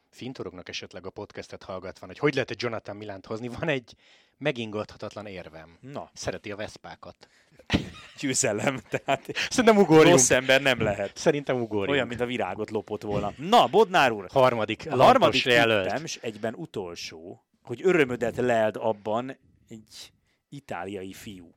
fintorognak 0.09 0.69
esetleg 0.69 1.05
a 1.05 1.09
podcastet 1.09 1.63
hallgatva, 1.63 2.05
hogy 2.05 2.17
hogy 2.17 2.33
lehet 2.33 2.51
egy 2.51 2.61
Jonathan 2.61 2.95
Milánt 2.95 3.25
hozni, 3.25 3.47
van 3.47 3.67
egy 3.69 3.95
megingathatatlan 4.37 5.25
érvem. 5.25 5.77
Na, 5.81 6.09
Szereti 6.13 6.51
a 6.51 6.55
veszpákat. 6.55 7.27
győzelem, 8.19 8.79
tehát 8.89 9.25
Szerintem 9.49 9.77
ugorjunk. 9.77 10.09
rossz 10.15 10.29
ember 10.29 10.61
nem 10.61 10.81
lehet. 10.81 11.17
Szerintem 11.17 11.61
ugorjunk. 11.61 11.89
Olyan, 11.89 12.07
mint 12.07 12.21
a 12.21 12.25
virágot 12.25 12.69
lopott 12.71 13.01
volna. 13.01 13.33
Na, 13.37 13.67
Bodnár 13.67 14.11
úr, 14.11 14.25
Harmadik, 14.31 14.91
a 14.91 14.95
harmadik 14.95 15.43
jelölt. 15.43 15.99
és 15.99 16.17
egyben 16.21 16.53
utolsó, 16.53 17.43
hogy 17.63 17.81
örömödet 17.83 18.35
leld 18.37 18.75
abban 18.75 19.37
egy 19.69 20.11
itáliai 20.49 21.13
fiú. 21.13 21.55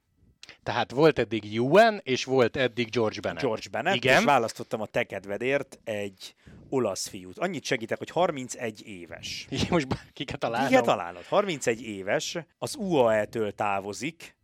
Tehát 0.68 0.90
volt 0.90 1.18
eddig 1.18 1.56
Ewan, 1.56 2.00
és 2.02 2.24
volt 2.24 2.56
eddig 2.56 2.90
George 2.90 3.20
Bennett. 3.20 3.42
George 3.42 3.68
Bennett, 3.70 3.94
Igen. 3.94 4.18
és 4.18 4.24
választottam 4.24 4.80
a 4.80 4.86
te 4.86 5.04
kedvedért 5.04 5.78
egy 5.84 6.34
olasz 6.68 7.08
fiút. 7.08 7.38
Annyit 7.38 7.64
segítek, 7.64 7.98
hogy 7.98 8.10
31 8.10 8.86
éves. 8.86 9.46
Igen, 9.50 9.66
most 9.70 9.86
kiket 10.12 10.38
találnom? 10.38 10.68
Igen, 10.68 10.82
találod. 10.82 11.24
31 11.24 11.82
éves, 11.82 12.38
az 12.58 12.76
UAE-től 12.76 13.52
távozik, 13.52 14.36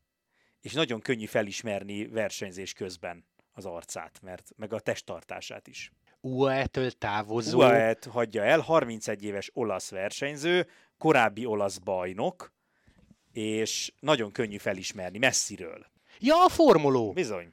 és 0.61 0.73
nagyon 0.73 1.01
könnyű 1.01 1.25
felismerni 1.25 2.07
versenyzés 2.07 2.73
közben 2.73 3.25
az 3.53 3.65
arcát, 3.65 4.19
mert 4.23 4.51
meg 4.57 4.73
a 4.73 4.81
testtartását 4.81 5.67
is. 5.67 5.93
UAE-től 6.21 6.91
távozó. 6.91 7.59
UAE-t 7.59 8.05
hagyja 8.05 8.45
el, 8.45 8.61
31 8.61 9.25
éves 9.25 9.51
olasz 9.53 9.91
versenyző, 9.91 10.69
korábbi 10.99 11.45
olasz 11.45 11.79
bajnok, 11.79 12.53
és 13.33 13.93
nagyon 14.01 14.33
könnyű 14.33 14.57
felismerni 14.57 15.19
messziről. 15.19 15.93
Ja, 16.27 16.45
a 16.45 16.49
formuló. 16.49 17.13
Bizony. 17.13 17.53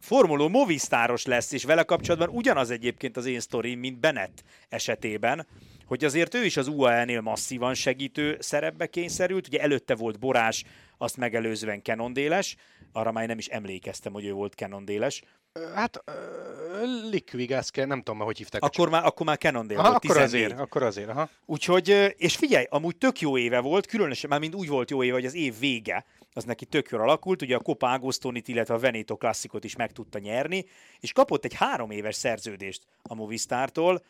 Formuló 0.00 0.48
Movistáros 0.48 1.24
lesz, 1.24 1.52
és 1.52 1.64
vele 1.64 1.82
kapcsolatban 1.82 2.28
ugyanaz 2.28 2.70
egyébként 2.70 3.16
az 3.16 3.26
én 3.26 3.40
sztorim, 3.40 3.78
mint 3.78 4.00
Bennett 4.00 4.42
esetében, 4.68 5.46
hogy 5.86 6.04
azért 6.04 6.34
ő 6.34 6.44
is 6.44 6.56
az 6.56 6.68
UAE-nél 6.68 7.20
masszívan 7.20 7.74
segítő 7.74 8.36
szerepbe 8.40 8.86
kényszerült. 8.86 9.46
Ugye 9.46 9.60
előtte 9.60 9.94
volt 9.94 10.18
Borás, 10.18 10.64
azt 10.98 11.16
megelőzően 11.16 11.82
Cannondéles, 11.82 12.56
arra 12.92 13.12
már 13.12 13.26
nem 13.26 13.38
is 13.38 13.46
emlékeztem, 13.46 14.12
hogy 14.12 14.24
ő 14.24 14.32
volt 14.32 14.54
Cannondéles. 14.54 15.22
Ö, 15.22 15.39
Hát, 15.74 16.04
Liquigas, 17.10 17.70
nem 17.70 17.98
tudom 17.98 18.16
már, 18.16 18.26
hogy 18.26 18.38
hívták. 18.38 18.62
Akkor 18.62 18.88
már, 18.88 19.04
akkor 19.04 19.26
már 19.26 19.38
Cannondale 19.38 19.80
Aha, 19.80 19.88
volt, 19.90 20.04
akkor 20.04 20.16
14. 20.16 20.44
azért, 20.44 20.60
akkor 20.60 20.82
azért, 20.82 21.08
aha. 21.08 21.28
Úgyhogy, 21.46 22.14
és 22.16 22.36
figyelj, 22.36 22.66
amúgy 22.68 22.96
tök 22.96 23.20
jó 23.20 23.38
éve 23.38 23.60
volt, 23.60 23.86
különösen 23.86 24.30
már 24.30 24.40
mind 24.40 24.54
úgy 24.54 24.68
volt 24.68 24.90
jó 24.90 25.02
éve, 25.02 25.14
hogy 25.14 25.24
az 25.24 25.34
év 25.34 25.58
vége, 25.58 26.04
az 26.32 26.44
neki 26.44 26.64
tök 26.64 26.88
jól 26.88 27.00
alakult, 27.00 27.42
ugye 27.42 27.56
a 27.56 27.60
Copa 27.60 27.92
Agostonit, 27.92 28.48
illetve 28.48 28.74
a 28.74 28.78
Veneto 28.78 29.16
Classicot 29.16 29.64
is 29.64 29.76
meg 29.76 29.92
tudta 29.92 30.18
nyerni, 30.18 30.64
és 31.00 31.12
kapott 31.12 31.44
egy 31.44 31.54
három 31.54 31.90
éves 31.90 32.14
szerződést 32.14 32.82
a 33.02 33.14
Movistártól. 33.14 34.04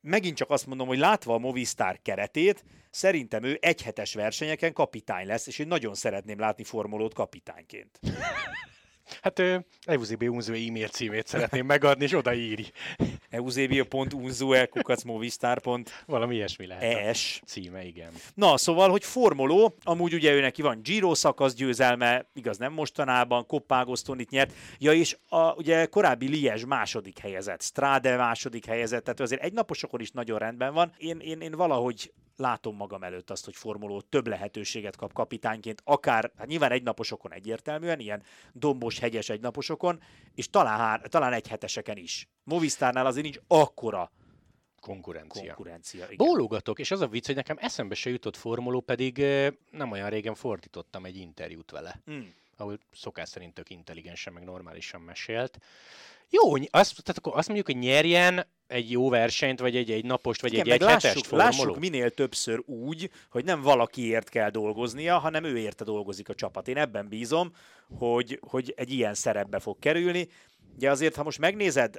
Megint 0.00 0.36
csak 0.36 0.50
azt 0.50 0.66
mondom, 0.66 0.86
hogy 0.86 0.98
látva 0.98 1.34
a 1.34 1.38
Movistar 1.38 1.98
keretét, 2.02 2.64
szerintem 2.90 3.42
ő 3.42 3.58
egyhetes 3.60 4.14
versenyeken 4.14 4.72
kapitány 4.72 5.26
lesz, 5.26 5.46
és 5.46 5.58
én 5.58 5.66
nagyon 5.66 5.94
szeretném 5.94 6.38
látni 6.38 6.64
formulót 6.64 7.14
kapitányként. 7.14 8.00
Hát 9.22 9.42
Eusebio 9.84 10.32
Unzue 10.32 10.56
e-mail 10.68 10.88
címét 10.88 11.26
szeretném 11.26 11.66
megadni, 11.66 12.04
és 12.04 12.12
odaírj. 12.12 12.70
eusebio.unzue 13.30 14.66
kukacmovistar.es 14.66 16.04
Valami 16.06 16.34
ilyesmi 16.34 16.66
lehet. 16.66 17.16
a 17.16 17.18
Címe, 17.46 17.84
igen. 17.84 18.12
Na, 18.34 18.56
szóval, 18.56 18.90
hogy 18.90 19.04
formoló, 19.04 19.74
amúgy 19.82 20.14
ugye 20.14 20.32
ő 20.32 20.40
neki 20.40 20.62
van 20.62 20.80
Giro 20.82 21.14
szakasz 21.14 21.54
győzelme, 21.54 22.26
igaz 22.34 22.58
nem 22.58 22.72
mostanában, 22.72 23.46
Koppágosztonit 23.46 24.30
nyert, 24.30 24.52
ja 24.78 24.92
és 24.92 25.16
a, 25.28 25.52
ugye 25.52 25.86
korábbi 25.86 26.28
Liège 26.28 26.66
második 26.66 27.18
helyezett, 27.18 27.62
Strade 27.62 28.16
második 28.16 28.66
helyezett, 28.66 29.04
tehát 29.04 29.20
azért 29.20 29.42
egy 29.42 29.52
naposokon 29.52 30.00
is 30.00 30.10
nagyon 30.10 30.38
rendben 30.38 30.74
van. 30.74 30.92
Én, 30.98 31.18
én, 31.18 31.40
én 31.40 31.52
valahogy 31.52 32.12
látom 32.38 32.76
magam 32.76 33.02
előtt 33.02 33.30
azt, 33.30 33.44
hogy 33.44 33.56
formuló 33.56 34.00
több 34.00 34.26
lehetőséget 34.26 34.96
kap 34.96 35.12
kapitányként, 35.12 35.80
akár, 35.84 36.32
hát 36.36 36.46
nyilván 36.46 36.70
egy 36.72 36.82
naposokon 36.82 37.32
egyértelműen, 37.32 38.00
ilyen 38.00 38.22
dombos, 38.52 38.98
hegyes 38.98 39.28
egy 39.28 39.40
naposokon, 39.40 40.02
és 40.34 40.50
talán, 40.50 40.78
hár, 40.78 41.00
talán 41.00 41.32
egy 41.32 41.48
heteseken 41.48 41.96
is. 41.96 42.28
Movistárnál 42.44 43.06
azért 43.06 43.24
nincs 43.24 43.38
akkora 43.46 44.12
Konkurencia. 44.80 45.42
konkurencia. 45.54 46.04
Igen. 46.04 46.26
Bólogatok, 46.26 46.78
és 46.78 46.90
az 46.90 47.00
a 47.00 47.06
vicc, 47.08 47.26
hogy 47.26 47.34
nekem 47.34 47.56
eszembe 47.60 47.94
se 47.94 48.10
jutott 48.10 48.36
formuló, 48.36 48.80
pedig 48.80 49.24
nem 49.70 49.90
olyan 49.90 50.08
régen 50.10 50.34
fordítottam 50.34 51.04
egy 51.04 51.16
interjút 51.16 51.70
vele, 51.70 52.00
Mm. 52.10 52.20
ahol 52.56 52.78
szokás 52.92 53.28
szerint 53.28 53.54
tök 53.54 53.70
intelligensen, 53.70 54.32
meg 54.32 54.44
normálisan 54.44 55.00
mesélt. 55.00 55.58
Jó, 56.30 56.52
azt, 56.54 57.02
tehát 57.02 57.18
akkor 57.18 57.36
azt 57.36 57.46
mondjuk, 57.46 57.66
hogy 57.66 57.78
nyerjen 57.78 58.46
egy 58.66 58.90
jó 58.90 59.08
versenyt, 59.08 59.60
vagy 59.60 59.76
egy, 59.76 59.90
egy 59.90 60.04
napost, 60.04 60.40
vagy 60.40 60.52
Igen, 60.52 60.64
egy 60.64 60.72
egyhetest 60.72 61.04
lássuk, 61.04 61.24
formuló. 61.24 61.50
lássuk 61.50 61.78
minél 61.78 62.10
többször 62.10 62.62
úgy, 62.66 63.10
hogy 63.30 63.44
nem 63.44 63.62
valakiért 63.62 64.28
kell 64.28 64.50
dolgoznia, 64.50 65.18
hanem 65.18 65.44
ő 65.44 65.58
érte 65.58 65.84
dolgozik 65.84 66.28
a 66.28 66.34
csapat. 66.34 66.68
Én 66.68 66.76
ebben 66.76 67.08
bízom, 67.08 67.52
hogy, 67.98 68.40
hogy 68.48 68.72
egy 68.76 68.92
ilyen 68.92 69.14
szerepbe 69.14 69.58
fog 69.58 69.78
kerülni. 69.78 70.28
Ugye 70.74 70.90
azért, 70.90 71.16
ha 71.16 71.22
most 71.22 71.38
megnézed, 71.38 71.96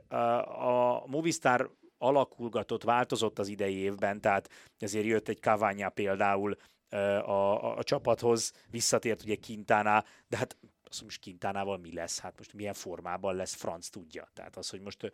a 0.60 1.04
Movistar 1.06 1.72
alakulgatott, 1.98 2.84
változott 2.84 3.39
az 3.39 3.48
idei 3.48 3.76
évben, 3.76 4.22
tehát 4.22 4.50
ezért 4.80 5.06
jött 5.06 5.28
egy 5.28 5.39
Cavagna 5.39 5.89
például 5.89 6.58
a, 6.89 6.96
a, 6.96 7.78
a 7.78 7.84
csapathoz, 7.84 8.52
visszatért 8.70 9.24
ugye 9.24 9.36
Quintana, 9.46 10.04
de 10.28 10.38
hát 10.38 10.58
azt 10.89 11.02
most 11.04 11.21
Quintánával 11.21 11.78
mi 11.78 11.93
lesz? 11.93 12.19
Hát 12.19 12.34
most 12.38 12.54
milyen 12.54 12.73
formában 12.73 13.36
lesz, 13.36 13.54
franc 13.54 13.88
tudja. 13.88 14.30
Tehát 14.34 14.58
az, 14.58 14.69
hogy 14.69 14.82
most 14.82 15.12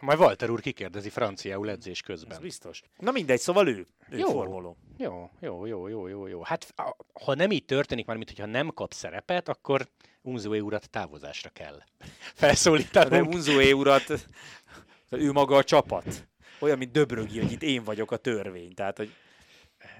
Majd 0.00 0.18
Walter 0.18 0.50
úr 0.50 0.60
kikérdezi 0.60 1.08
franciául 1.08 1.70
edzés 1.70 2.00
ez 2.00 2.06
közben. 2.06 2.40
biztos. 2.40 2.82
Na 2.98 3.10
mindegy, 3.10 3.40
szóval 3.40 3.68
ő, 3.68 3.86
ő 4.10 4.18
Jó. 4.18 4.30
formoló. 4.30 4.76
Jó, 4.96 5.30
jó, 5.40 5.66
jó, 5.66 5.88
jó, 5.88 6.06
jó, 6.06 6.26
jó. 6.26 6.42
Hát 6.42 6.74
ha 7.24 7.34
nem 7.34 7.50
így 7.50 7.64
történik, 7.64 8.06
már 8.06 8.16
mint 8.16 8.28
hogyha 8.28 8.46
nem 8.46 8.68
kap 8.68 8.92
szerepet, 8.92 9.48
akkor 9.48 9.88
Unzué 10.22 10.58
urat 10.58 10.90
távozásra 10.90 11.50
kell 11.50 11.76
De 11.98 12.06
felszólítanunk. 12.34 13.32
Unzué 13.34 13.72
urat, 13.72 14.26
ő 15.10 15.32
maga 15.32 15.56
a 15.56 15.64
csapat. 15.64 16.28
Olyan, 16.58 16.78
mint 16.78 16.92
Döbrögi, 16.92 17.40
hogy 17.40 17.52
itt 17.52 17.62
én 17.62 17.84
vagyok 17.84 18.10
a 18.10 18.16
törvény. 18.16 18.74
Tehát, 18.74 18.96
hogy 18.96 19.14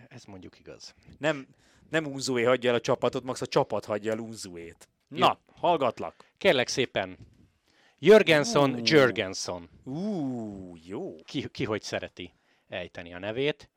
Ez 0.08 0.24
mondjuk 0.24 0.58
igaz. 0.58 0.94
nem, 1.18 1.46
nem 1.90 2.06
Unzué 2.06 2.42
hagyja 2.42 2.70
el 2.70 2.76
a 2.76 2.80
csapatot, 2.80 3.24
max 3.24 3.40
a 3.40 3.46
csapat 3.46 3.84
hagyja 3.84 4.12
el 4.12 4.18
Unzuét. 4.18 4.88
Na, 5.08 5.38
hallgatlak. 5.54 6.14
Kérlek 6.38 6.68
szépen, 6.68 7.18
Jörgenson, 8.02 8.74
Ú. 8.74 8.80
Jörgenson. 8.84 9.68
Ú, 9.84 10.76
jó. 10.84 11.14
Ki, 11.24 11.48
ki 11.48 11.64
hogy 11.64 11.82
szereti 11.82 12.32
ejteni 12.68 13.14
a 13.14 13.18
nevét. 13.18 13.70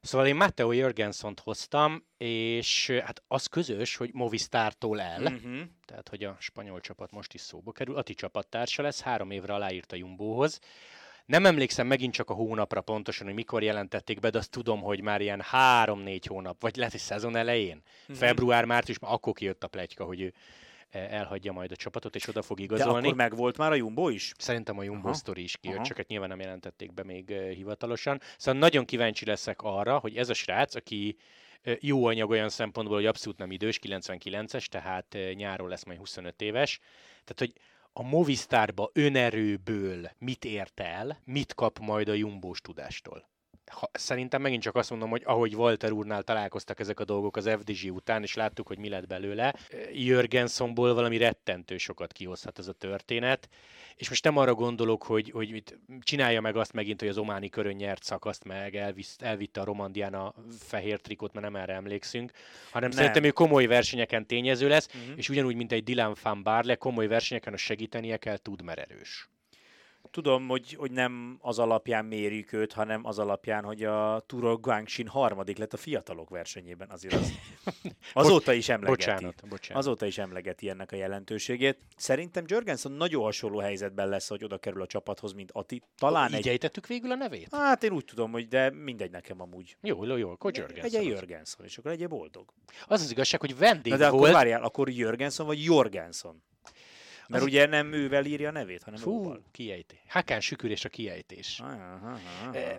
Szóval 0.00 0.26
én 0.26 0.36
Matteo 0.36 0.72
Jörgensont 0.72 1.40
hoztam, 1.40 2.04
és 2.18 2.90
hát 3.04 3.22
az 3.28 3.46
közös, 3.46 3.96
hogy 3.96 4.10
Movistártól 4.12 5.00
el. 5.00 5.22
Uh-huh. 5.22 5.60
tehát 5.84 6.08
hogy 6.08 6.24
a 6.24 6.36
spanyol 6.40 6.80
csapat 6.80 7.10
most 7.10 7.34
is 7.34 7.40
szóba 7.40 7.72
kerül, 7.72 7.96
Ati 7.96 8.14
csapattársa 8.14 8.82
lesz, 8.82 9.00
három 9.00 9.30
évre 9.30 9.54
aláírt 9.54 9.92
a 9.92 9.96
Jumbóhoz. 9.96 10.60
Nem 11.28 11.46
emlékszem 11.46 11.86
megint 11.86 12.12
csak 12.14 12.30
a 12.30 12.34
hónapra 12.34 12.80
pontosan, 12.80 13.26
hogy 13.26 13.34
mikor 13.34 13.62
jelentették 13.62 14.20
be, 14.20 14.30
de 14.30 14.38
azt 14.38 14.50
tudom, 14.50 14.80
hogy 14.80 15.00
már 15.00 15.20
ilyen 15.20 15.40
három-négy 15.40 16.26
hónap, 16.26 16.60
vagy 16.60 16.76
lehet, 16.76 16.92
hogy 16.92 17.00
szezon 17.00 17.36
elején, 17.36 17.82
Mhm. 18.08 18.16
február, 18.18 18.64
március, 18.64 18.98
már 18.98 19.12
akkor 19.12 19.32
kijött 19.32 19.64
a 19.64 19.68
pletyka, 19.68 20.04
hogy 20.04 20.20
ő 20.20 20.32
eh, 20.90 21.12
elhagyja 21.12 21.52
majd 21.52 21.72
a 21.72 21.76
csapatot, 21.76 22.14
és 22.14 22.28
oda 22.28 22.42
fog 22.42 22.56
De 22.56 22.62
igazolni. 22.62 22.98
akkor 23.06 23.16
megvolt 23.16 23.56
már 23.56 23.72
a 23.72 23.74
Jumbo 23.74 24.08
is? 24.08 24.32
Szerintem 24.38 24.78
a 24.78 24.82
Jumbo 24.82 25.08
Aha. 25.08 25.16
Story 25.16 25.42
is 25.42 25.56
kijött, 25.56 25.76
Aha. 25.76 25.86
csak 25.86 25.96
hát 25.96 26.06
nyilván 26.08 26.28
nem 26.28 26.40
jelentették 26.40 26.92
be 26.94 27.04
még 27.04 27.30
eh, 27.30 27.50
hivatalosan. 27.54 28.20
Szóval 28.36 28.60
nagyon 28.60 28.84
kíváncsi 28.84 29.24
leszek 29.24 29.62
arra, 29.62 29.98
hogy 29.98 30.16
ez 30.16 30.28
a 30.28 30.34
srác, 30.34 30.74
aki 30.74 31.16
eh, 31.62 31.76
jó 31.80 32.04
anyag 32.06 32.30
olyan 32.30 32.48
szempontból, 32.48 32.96
hogy 32.96 33.06
abszolút 33.06 33.38
nem 33.38 33.50
idős, 33.50 33.78
99-es, 33.82 34.66
tehát 34.66 35.14
eh, 35.14 35.32
nyáron 35.32 35.68
lesz 35.68 35.84
majd 35.84 35.98
25 35.98 36.42
éves. 36.42 36.78
Tehát, 37.24 37.38
hogy 37.38 37.52
a 37.98 38.02
Movistarba 38.02 38.90
önerőből 38.92 40.10
mit 40.18 40.44
ért 40.44 40.80
el, 40.80 41.18
mit 41.24 41.54
kap 41.54 41.78
majd 41.78 42.08
a 42.08 42.12
Jumbós 42.12 42.60
tudástól. 42.60 43.28
Ha, 43.70 43.90
szerintem 43.92 44.40
megint 44.42 44.62
csak 44.62 44.74
azt 44.74 44.90
mondom, 44.90 45.10
hogy 45.10 45.22
ahogy 45.24 45.54
Walter 45.54 45.92
úrnál 45.92 46.22
találkoztak 46.22 46.80
ezek 46.80 47.00
a 47.00 47.04
dolgok 47.04 47.36
az 47.36 47.50
FDG 47.60 47.92
után, 47.94 48.22
és 48.22 48.34
láttuk, 48.34 48.66
hogy 48.66 48.78
mi 48.78 48.88
lett 48.88 49.06
belőle, 49.06 49.54
Jörgensonból 49.92 50.94
valami 50.94 51.16
rettentő 51.16 51.76
sokat 51.78 52.12
kihozhat 52.12 52.58
ez 52.58 52.68
a 52.68 52.72
történet, 52.72 53.48
és 53.96 54.08
most 54.08 54.24
nem 54.24 54.36
arra 54.36 54.54
gondolok, 54.54 55.02
hogy, 55.02 55.30
hogy 55.30 55.50
mit 55.50 55.78
csinálja 56.00 56.40
meg 56.40 56.56
azt 56.56 56.72
megint, 56.72 57.00
hogy 57.00 57.08
az 57.08 57.18
ománi 57.18 57.48
körön 57.48 57.74
nyert 57.76 58.02
szakaszt 58.02 58.44
meg, 58.44 58.76
elvisz, 58.76 59.16
elvitte 59.20 59.60
a 59.60 59.64
Romandián 59.64 60.14
a 60.14 60.34
fehér 60.58 61.00
trikot, 61.00 61.32
mert 61.32 61.50
nem 61.50 61.62
erre 61.62 61.72
emlékszünk, 61.72 62.30
hanem 62.70 62.88
Nem. 62.88 62.98
szerintem 62.98 63.24
ő 63.24 63.30
komoly 63.30 63.66
versenyeken 63.66 64.26
tényező 64.26 64.68
lesz, 64.68 64.88
Mhm. 64.92 65.18
és 65.18 65.28
ugyanúgy, 65.28 65.54
mint 65.54 65.72
egy 65.72 65.84
Dylan 65.84 66.16
van 66.22 66.42
Barle, 66.42 66.74
komoly 66.74 67.06
versenyeken, 67.06 67.52
ha 67.52 67.58
segítenie 67.58 68.16
kell, 68.16 68.36
tud, 68.36 68.62
mert 68.62 68.78
erős. 68.78 69.28
Tudom, 70.10 70.48
hogy, 70.48 70.74
hogy 70.74 70.90
nem 70.90 71.38
az 71.40 71.58
alapján 71.58 72.04
mérjük 72.04 72.52
őt, 72.52 72.72
hanem 72.72 73.06
az 73.06 73.18
alapján, 73.18 73.64
hogy 73.64 73.84
a 73.84 74.22
Turo 74.26 74.56
Guangxin 74.56 75.06
harmadik 75.06 75.58
lett 75.58 75.72
a 75.72 75.76
fiatalok 75.76 76.30
versenyében. 76.30 76.90
Azért 76.90 77.14
az, 77.14 77.32
azóta 78.12 78.52
is 78.52 78.68
emlegeti. 78.68 78.96
Bocsánat, 78.96 79.42
bocsánat. 79.48 79.82
Azóta 79.82 80.06
is 80.06 80.18
emlegeti 80.18 80.68
ennek 80.68 80.92
a 80.92 80.96
jelentőségét. 80.96 81.78
Szerintem 81.96 82.44
Jörgensen 82.46 82.92
nagyon 82.92 83.22
hasonló 83.22 83.58
helyzetben 83.58 84.08
lesz, 84.08 84.28
hogy 84.28 84.44
oda 84.44 84.58
kerül 84.58 84.82
a 84.82 84.86
csapathoz, 84.86 85.32
mint 85.32 85.50
Ati. 85.52 85.82
Talán 85.98 86.30
Így 86.30 86.36
egy... 86.36 86.48
ejtettük 86.48 86.86
végül 86.86 87.10
a 87.10 87.14
nevét? 87.14 87.48
Hát 87.50 87.82
én 87.82 87.92
úgy 87.92 88.04
tudom, 88.04 88.30
hogy 88.32 88.48
de 88.48 88.70
mindegy 88.70 89.10
nekem 89.10 89.40
amúgy. 89.40 89.76
Jó, 89.80 90.04
jó, 90.04 90.16
jó, 90.16 90.30
akkor 90.30 90.56
Jörgensen. 90.56 90.84
Legyen 90.84 91.00
az. 91.00 91.06
Jörgensen, 91.06 91.64
és 91.64 91.78
akkor 91.78 91.90
legyél 91.90 92.08
boldog. 92.08 92.52
Az 92.86 93.02
az 93.02 93.10
igazság, 93.10 93.40
hogy 93.40 93.58
vendég 93.58 93.92
Na 93.92 93.98
de 93.98 94.06
akkor 94.06 94.18
volt. 94.18 94.32
várjál, 94.32 94.62
akkor 94.62 94.90
Jörgensen 94.90 95.46
vagy 95.46 95.64
Jorgensen? 95.64 96.42
Mert 97.28 97.42
Az- 97.42 97.48
ugye 97.48 97.66
nem 97.66 97.92
ővel 97.92 98.24
írja 98.24 98.48
a 98.48 98.52
nevét, 98.52 98.82
hanem 98.82 99.00
Fú, 99.00 99.10
óval. 99.10 99.42
kiejtés. 99.52 99.98
Hakán 100.08 100.40
sükürés 100.40 100.84
a 100.84 100.88
kiejtés. 100.88 101.62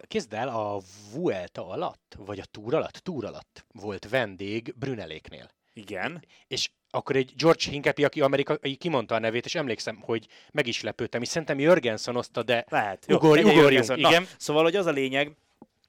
Kezd 0.07 0.33
el, 0.33 0.47
a 0.47 0.79
Vuelta 1.13 1.67
alatt, 1.67 2.15
vagy 2.17 2.39
a 2.39 2.45
Túr 2.45 2.73
alatt, 2.73 2.93
Túr 2.93 3.25
alatt 3.25 3.65
volt 3.73 4.09
vendég 4.09 4.73
Brüneléknél. 4.77 5.49
Igen. 5.73 6.23
És 6.47 6.69
akkor 6.89 7.15
egy 7.15 7.33
George 7.38 7.69
Hincapie, 7.69 8.05
aki 8.05 8.21
amerikai, 8.21 8.75
kimondta 8.75 9.15
a 9.15 9.19
nevét, 9.19 9.45
és 9.45 9.55
emlékszem, 9.55 9.99
hogy 10.01 10.27
meg 10.51 10.67
is 10.67 10.81
lepődtem, 10.81 11.21
és 11.21 11.27
szerintem 11.27 11.59
Jörgensen 11.59 12.15
oszta, 12.15 12.43
de 12.43 12.65
Lehet. 12.69 13.05
Ugorj- 13.07 13.23
legyen 13.23 13.41
ugorjunk, 13.57 13.62
Jörgensen. 13.62 13.99
Na, 13.99 14.09
igen. 14.09 14.27
Szóval, 14.38 14.63
hogy 14.63 14.75
az 14.75 14.85
a 14.85 14.91
lényeg, 14.91 15.35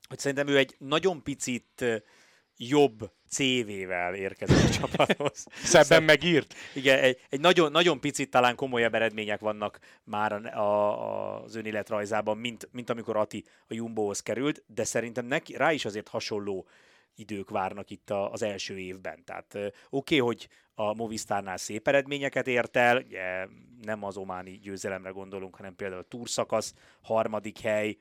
hogy 0.09 0.18
szerintem 0.18 0.49
ő 0.49 0.57
egy 0.59 0.75
nagyon 0.79 1.23
picit 1.23 1.85
jobb 2.68 3.12
CV-vel 3.29 4.14
érkezett 4.14 4.68
a 4.68 4.70
csapathoz. 4.81 5.46
szebben 5.62 6.03
megírt. 6.03 6.55
Igen, 6.75 6.99
egy, 6.99 7.18
egy 7.29 7.40
nagyon, 7.40 7.70
nagyon 7.70 8.01
picit 8.01 8.31
talán 8.31 8.57
komolyabb 8.57 8.94
eredmények 8.94 9.40
vannak 9.40 9.79
már 10.05 10.33
a, 10.33 10.59
a, 10.59 11.42
az 11.42 11.55
önéletrajzában, 11.55 12.38
mint, 12.38 12.68
mint 12.73 12.90
amikor 12.90 13.16
Ati 13.16 13.44
a 13.68 13.75
Jumbohoz 13.75 14.20
került, 14.20 14.64
de 14.66 14.85
szerintem 14.85 15.27
neki, 15.27 15.57
rá 15.57 15.73
is 15.73 15.85
azért 15.85 16.09
hasonló 16.09 16.66
idők 17.14 17.51
várnak 17.51 17.90
itt 17.90 18.11
a, 18.11 18.33
az 18.33 18.42
első 18.42 18.79
évben. 18.79 19.25
Tehát 19.25 19.55
oké, 19.55 19.73
okay, 19.90 20.18
hogy 20.18 20.49
a 20.75 20.94
Movistárnál 20.94 21.57
szép 21.57 21.88
eredményeket 21.88 22.46
ért 22.46 22.77
el, 22.77 22.96
ugye 22.96 23.46
nem 23.83 24.05
az 24.05 24.16
ománi 24.16 24.59
győzelemre 24.59 25.11
gondolunk, 25.11 25.57
hanem 25.57 25.77
például 25.77 26.01
a 26.01 26.09
túrszakasz, 26.09 26.75
harmadik 27.03 27.61
hely, 27.61 27.96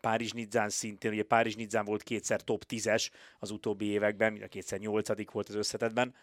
párizs 0.00 0.32
nizzán 0.32 0.68
szintén, 0.68 1.10
ugye 1.12 1.22
párizs 1.22 1.54
nizzán 1.54 1.84
volt 1.84 2.02
kétszer 2.02 2.42
top 2.42 2.64
10-es 2.68 3.10
az 3.38 3.50
utóbbi 3.50 3.86
években, 3.86 4.32
mind 4.32 4.44
a 4.44 4.48
kétszer 4.48 4.78
nyolcadik 4.78 5.30
volt 5.30 5.48
az 5.48 5.54
összetetben, 5.54 6.14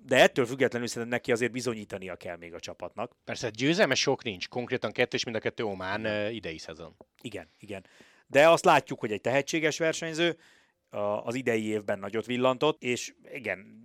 de 0.00 0.16
ettől 0.16 0.46
függetlenül 0.46 0.88
szerintem 0.88 1.12
neki 1.12 1.32
azért 1.32 1.52
bizonyítania 1.52 2.16
kell 2.16 2.36
még 2.36 2.54
a 2.54 2.60
csapatnak. 2.60 3.16
Persze 3.24 3.50
győzelme 3.50 3.94
sok 3.94 4.22
nincs, 4.22 4.48
konkrétan 4.48 4.92
kettő, 4.92 5.16
és 5.16 5.24
mind 5.24 5.36
a 5.36 5.40
kettő 5.40 5.64
Omán 5.64 6.32
idei 6.32 6.58
szezon. 6.58 6.96
Igen, 7.22 7.48
igen. 7.58 7.86
De 8.26 8.48
azt 8.48 8.64
látjuk, 8.64 9.00
hogy 9.00 9.12
egy 9.12 9.20
tehetséges 9.20 9.78
versenyző, 9.78 10.36
az 11.24 11.34
idei 11.34 11.66
évben 11.66 11.98
nagyot 11.98 12.26
villantott, 12.26 12.82
és 12.82 13.14
igen, 13.32 13.81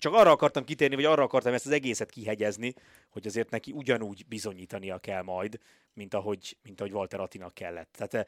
csak 0.00 0.14
arra 0.14 0.30
akartam 0.30 0.64
kitérni, 0.64 0.94
vagy 0.94 1.04
arra 1.04 1.22
akartam 1.22 1.52
ezt 1.52 1.66
az 1.66 1.72
egészet 1.72 2.10
kihegyezni, 2.10 2.74
hogy 3.08 3.26
azért 3.26 3.50
neki 3.50 3.72
ugyanúgy 3.72 4.24
bizonyítania 4.28 4.98
kell 4.98 5.22
majd, 5.22 5.58
mint 5.92 6.14
ahogy, 6.14 6.56
mint 6.62 6.80
ahogy 6.80 6.92
Walter 6.92 7.20
Attinak 7.20 7.54
kellett. 7.54 7.92
Tehát 7.92 8.14
eh, 8.14 8.24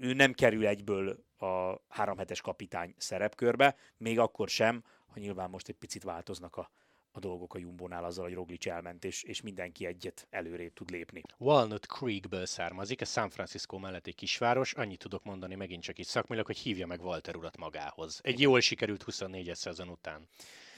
ő 0.00 0.12
nem 0.12 0.32
kerül 0.32 0.66
egyből 0.66 1.24
a 1.38 1.80
három 1.88 2.18
hetes 2.18 2.40
kapitány 2.40 2.94
szerepkörbe, 2.96 3.76
még 3.96 4.18
akkor 4.18 4.48
sem, 4.48 4.84
ha 5.06 5.18
nyilván 5.20 5.50
most 5.50 5.68
egy 5.68 5.76
picit 5.76 6.02
változnak 6.02 6.56
a, 6.56 6.70
a 7.12 7.18
dolgok 7.18 7.54
a 7.54 7.58
Jumbónál 7.58 8.04
azzal, 8.04 8.24
hogy 8.24 8.34
Roglic 8.34 8.66
elment, 8.66 9.04
és, 9.04 9.22
és 9.22 9.40
mindenki 9.40 9.86
egyet 9.86 10.26
előrébb 10.30 10.72
tud 10.72 10.90
lépni. 10.90 11.22
Walnut 11.38 11.86
Creekből 11.86 12.46
származik, 12.46 13.00
ez 13.00 13.10
San 13.10 13.30
Francisco 13.30 13.78
mellett 13.78 14.06
egy 14.06 14.14
kisváros, 14.14 14.72
annyit 14.72 14.98
tudok 14.98 15.24
mondani 15.24 15.54
megint 15.54 15.82
csak 15.82 15.98
itt 15.98 16.06
szakmilag, 16.06 16.46
hogy 16.46 16.58
hívja 16.58 16.86
meg 16.86 17.02
Walter 17.02 17.36
urat 17.36 17.56
magához. 17.56 18.20
Egy 18.22 18.40
jól 18.40 18.60
sikerült 18.60 19.04
24-es 19.06 19.54
szezon 19.54 19.88
után. 19.88 20.28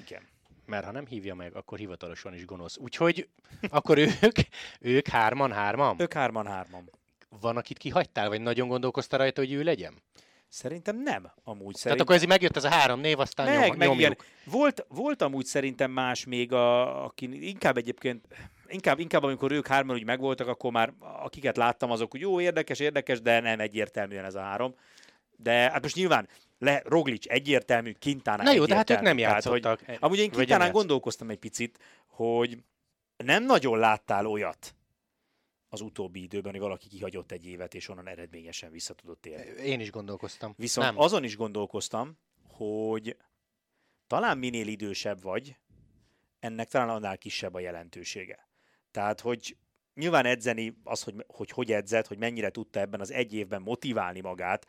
Igen. 0.06 0.28
Mert 0.66 0.84
ha 0.84 0.90
nem 0.90 1.06
hívja 1.06 1.34
meg, 1.34 1.54
akkor 1.56 1.78
hivatalosan 1.78 2.34
is 2.34 2.44
gonosz. 2.44 2.76
Úgyhogy 2.76 3.28
akkor 3.68 3.98
ők, 3.98 4.38
ők 4.80 5.06
hárman, 5.06 5.52
hárman? 5.52 5.96
Ők 6.00 6.12
hárman-hárman. 6.12 6.90
Van, 7.40 7.56
akit 7.56 7.78
kihagytál, 7.78 8.28
vagy 8.28 8.40
nagyon 8.40 8.68
gondolkoztál 8.68 9.18
rajta, 9.18 9.40
hogy 9.40 9.52
ő 9.52 9.62
legyen? 9.62 10.02
Szerintem 10.52 11.02
nem, 11.02 11.32
amúgy 11.44 11.62
Tehát 11.62 11.76
szerintem. 11.76 12.06
akkor 12.06 12.14
ez 12.14 12.24
megjött 12.24 12.56
ez 12.56 12.64
a 12.64 12.68
három 12.70 13.00
név, 13.00 13.18
aztán 13.18 13.46
meg, 13.46 13.68
nyom, 13.68 13.76
meg 13.76 13.88
nyomjuk. 13.88 14.24
Volt, 14.44 14.84
volt 14.88 15.22
amúgy 15.22 15.44
szerintem 15.44 15.90
más 15.90 16.24
még, 16.24 16.52
a, 16.52 17.04
aki 17.04 17.48
inkább 17.48 17.76
egyébként, 17.76 18.26
inkább, 18.68 18.98
inkább 18.98 19.22
amikor 19.22 19.52
ők 19.52 19.66
hárman 19.66 19.96
úgy 19.96 20.04
megvoltak, 20.04 20.46
akkor 20.46 20.72
már 20.72 20.92
akiket 21.22 21.56
láttam, 21.56 21.90
azok 21.90 22.14
úgy 22.14 22.20
jó, 22.20 22.40
érdekes, 22.40 22.78
érdekes, 22.78 23.20
de 23.20 23.40
nem 23.40 23.60
egyértelműen 23.60 24.24
ez 24.24 24.34
a 24.34 24.40
három. 24.40 24.74
De 25.36 25.52
hát 25.52 25.82
most 25.82 25.94
nyilván 25.94 26.28
le, 26.58 26.82
Roglic 26.84 27.26
egyértelmű, 27.28 27.92
Quintana 28.00 28.42
Na 28.42 28.52
jó, 28.52 28.64
de 28.64 28.74
hát 28.74 28.90
ők 28.90 29.00
nem 29.00 29.16
Tehát, 29.16 29.44
hogy- 29.44 29.64
játszottak. 29.64 29.98
Amúgy 30.00 30.18
én 30.18 30.30
játsz- 30.46 30.72
gondolkoztam 30.72 31.30
egy 31.30 31.38
picit, 31.38 31.78
hogy 32.06 32.58
nem 33.16 33.44
nagyon 33.44 33.78
láttál 33.78 34.26
olyat 34.26 34.74
az 35.72 35.80
utóbbi 35.80 36.22
időben, 36.22 36.52
hogy 36.52 36.61
valaki 36.61 36.88
kihagyott 36.88 37.33
egy 37.33 37.46
évet, 37.46 37.74
és 37.74 37.88
onnan 37.88 38.09
eredményesen 38.09 38.70
vissza 38.70 38.94
tudott 38.94 39.20
térni. 39.20 39.62
Én 39.62 39.80
is 39.80 39.90
gondolkoztam. 39.90 40.54
Viszont 40.56 40.87
nem. 40.87 40.98
azon 40.98 41.24
is 41.24 41.37
gondolkoztam, 41.37 42.18
hogy 42.48 43.16
talán 44.06 44.38
minél 44.38 44.66
idősebb 44.66 45.22
vagy, 45.22 45.56
ennek 46.38 46.68
talán 46.68 46.88
annál 46.88 47.18
kisebb 47.18 47.54
a 47.54 47.61
jelentősége. 47.61 48.48
Tehát, 48.90 49.20
hogy 49.20 49.56
nyilván 49.94 50.26
edzeni, 50.26 50.76
az, 50.85 51.02
hogy 51.02 51.14
hogy, 51.26 51.50
hogy 51.50 51.72
edzett, 51.72 52.06
hogy 52.06 52.18
mennyire 52.18 52.50
tudta 52.50 52.80
ebben 52.80 53.00
az 53.00 53.11
egy 53.11 53.35
évben 53.35 53.62
motiválni 53.62 54.20
magát, 54.20 54.66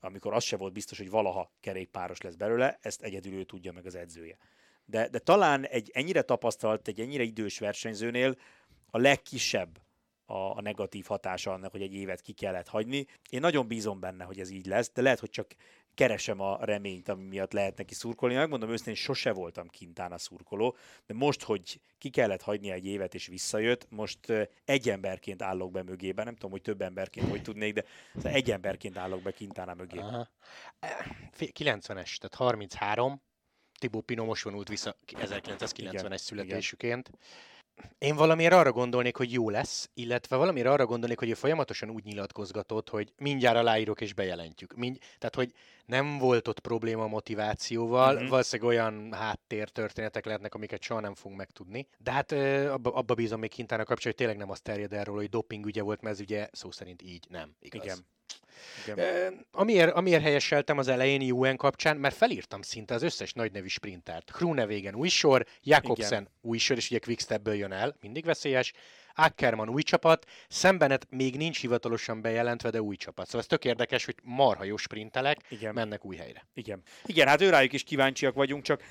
amikor 0.00 0.34
az 0.34 0.44
se 0.44 0.56
volt 0.56 0.72
biztos, 0.72 0.98
hogy 0.98 1.10
valaha 1.10 1.52
kerékpáros 1.60 2.20
lesz 2.20 2.34
belőle, 2.34 2.78
ezt 2.80 3.02
egyedül 3.02 3.32
ő 3.32 3.44
tudja 3.44 3.72
meg 3.72 3.86
az 3.86 3.94
edzője. 3.94 4.36
De, 4.84 5.08
de 5.08 5.18
talán 5.18 5.66
egy 5.66 5.90
ennyire 5.94 6.22
tapasztalt, 6.22 6.88
egy 6.88 7.00
ennyire 7.00 7.22
idős 7.22 7.58
versenyzőnél 7.58 8.36
a 8.90 8.98
legkisebb 8.98 9.80
a, 10.24 10.36
a 10.36 10.60
negatív 10.60 11.04
hatása 11.06 11.52
annak, 11.52 11.70
hogy 11.70 11.82
egy 11.82 11.94
évet 11.94 12.20
ki 12.20 12.32
kellett 12.32 12.68
hagyni. 12.68 13.06
Én 13.30 13.40
nagyon 13.40 13.66
bízom 13.66 14.00
benne, 14.00 14.24
hogy 14.24 14.40
ez 14.40 14.50
így 14.50 14.66
lesz, 14.66 14.90
de 14.92 15.02
lehet, 15.02 15.18
hogy 15.18 15.30
csak 15.30 15.46
keresem 15.94 16.40
a 16.40 16.64
reményt, 16.64 17.08
ami 17.08 17.24
miatt 17.24 17.52
lehet 17.52 17.76
neki 17.76 17.94
szurkolni. 17.94 18.34
Megmondom 18.34 18.70
őszintén, 18.70 18.94
sose 18.94 19.32
voltam 19.32 19.68
kintán 19.68 20.12
a 20.12 20.18
szurkoló, 20.18 20.76
de 21.06 21.14
most, 21.14 21.42
hogy 21.42 21.80
ki 21.98 22.10
kellett 22.10 22.42
hagyni 22.42 22.70
egy 22.70 22.86
évet 22.86 23.14
és 23.14 23.26
visszajött, 23.26 23.86
most 23.90 24.18
egy 24.64 24.88
emberként 24.88 25.42
állok 25.42 25.70
be 25.70 25.82
mögében, 25.82 26.24
nem 26.24 26.34
tudom, 26.34 26.50
hogy 26.50 26.62
több 26.62 26.82
emberként 26.82 27.28
hogy 27.28 27.42
tudnék, 27.42 27.74
de 27.74 27.84
szóval 28.14 28.32
egy 28.32 28.50
emberként 28.50 28.96
állok 28.96 29.22
be 29.22 29.30
Quintana 29.32 29.74
mögé. 29.74 29.98
Aha. 29.98 30.28
Fé- 31.30 31.58
90-es, 31.58 32.16
tehát 32.16 32.34
33. 32.34 33.22
Tibó 33.78 34.00
Pino 34.00 34.24
most 34.24 34.44
vonult 34.44 34.68
vissza 34.68 34.96
1990-es 35.06 35.72
Igen, 35.76 36.16
születésüként. 36.16 37.10
Én 37.98 38.16
valamiért 38.16 38.52
arra 38.52 38.72
gondolnék, 38.72 39.16
hogy 39.16 39.32
jó 39.32 39.50
lesz, 39.50 39.90
illetve 39.94 40.36
valamiért 40.36 40.68
arra 40.68 40.86
gondolnék, 40.86 41.18
hogy 41.18 41.28
ő 41.30 41.34
folyamatosan 41.34 41.90
úgy 41.90 42.04
nyilatkozgatott, 42.04 42.88
hogy 42.88 43.12
mindjárt 43.16 43.56
aláírok 43.56 44.00
és 44.00 44.14
bejelentjük. 44.14 44.74
Mind, 44.74 44.98
tehát, 45.18 45.34
hogy 45.34 45.52
nem 45.86 46.18
volt 46.18 46.48
ott 46.48 46.60
probléma 46.60 47.06
motivációval, 47.06 48.06
Mhm. 48.06 48.14
uh-huh. 48.14 48.30
valószínűleg 48.30 48.72
olyan 48.72 49.12
háttér 49.12 49.68
történetek 49.68 50.24
lehetnek, 50.24 50.54
amiket 50.54 50.82
soha 50.82 51.00
nem 51.00 51.14
fogunk 51.14 51.38
megtudni. 51.38 51.88
De 51.98 52.10
hát 52.10 52.32
abba, 52.72 52.90
abba 52.94 53.14
bízom 53.14 53.40
még 53.40 53.50
Kintának 53.50 53.86
kapcsolatban, 53.86 54.26
hogy 54.26 54.36
tényleg 54.36 54.36
nem 54.36 54.50
az 54.50 54.60
terjed 54.60 54.92
erről, 54.92 55.14
hogy 55.14 55.28
doping 55.28 55.66
ügye 55.66 55.82
volt, 55.82 56.00
mert 56.00 56.14
ez 56.14 56.20
ugye 56.20 56.48
szó 56.52 56.70
szerint 56.70 57.02
így 57.02 57.26
nem 57.28 57.54
igaz. 57.60 57.84
Igen. 57.84 57.98
Igen. 58.86 59.46
Amiért, 59.52 59.94
amiért 59.94 60.22
helyeseltem 60.22 60.78
az 60.78 60.88
elején 60.88 61.32
UN 61.32 61.56
kapcsán, 61.56 61.96
mert 61.96 62.16
felírtam 62.16 62.62
szinte 62.62 62.94
az 62.94 63.02
összes 63.02 63.32
nagynevű 63.32 63.66
sprintert. 63.66 64.30
Groenewegen 64.36 64.94
új 64.94 65.08
sor, 65.08 65.46
Jakobsen 65.62 66.28
új 66.40 66.58
sor, 66.58 66.76
és 66.76 66.90
ugye 66.90 66.98
Quickstepből 66.98 67.54
jön 67.54 67.72
el, 67.72 67.96
mindig 68.00 68.24
veszélyes. 68.24 68.72
Ackerman 69.14 69.68
új 69.68 69.82
csapat, 69.82 70.26
Szembenet 70.48 71.06
még 71.10 71.36
nincs 71.36 71.60
hivatalosan 71.60 72.20
bejelentve, 72.20 72.70
de 72.70 72.82
új 72.82 72.96
csapat. 72.96 73.26
Szóval 73.26 73.40
ez 73.40 73.46
tök 73.46 73.64
érdekes, 73.64 74.04
hogy 74.04 74.14
marha 74.22 74.64
jó 74.64 74.76
sprintelek, 74.76 75.38
Igen. 75.48 75.74
mennek 75.74 76.04
új 76.04 76.16
helyre. 76.16 76.46
Igen. 76.54 76.82
Igen, 77.06 77.28
hát 77.28 77.40
őrájuk 77.40 77.72
is 77.72 77.82
kíváncsiak 77.82 78.34
vagyunk, 78.34 78.62
csak 78.62 78.82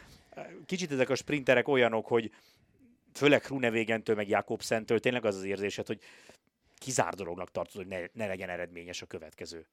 kicsit 0.66 0.92
ezek 0.92 1.10
a 1.10 1.16
sprinterek 1.16 1.68
olyanok, 1.68 2.08
hogy 2.08 2.32
főleg 3.14 3.44
Hrunevégentől, 3.44 4.16
meg 4.16 4.30
Jakobsentől 4.30 5.00
tényleg 5.00 5.26
az 5.26 5.36
az 5.36 5.44
érzésed, 5.44 5.88
hogy 5.88 6.00
kizár 6.82 7.14
dolognak 7.14 7.52
tartod, 7.52 7.76
hogy 7.76 7.88
ne, 7.88 8.06
ne 8.14 8.28
legyen 8.28 8.50
eredményes 8.50 9.02
a 9.02 9.06
következő 9.06 9.68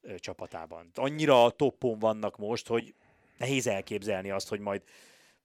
ö, 0.00 0.18
csapatában. 0.18 0.90
Annyira 0.94 1.44
a 1.44 1.50
toppon 1.50 1.98
vannak 1.98 2.36
most, 2.36 2.66
hogy 2.66 2.94
nehéz 3.36 3.66
elképzelni 3.66 4.30
azt, 4.30 4.48
hogy 4.48 4.60
majd... 4.60 4.82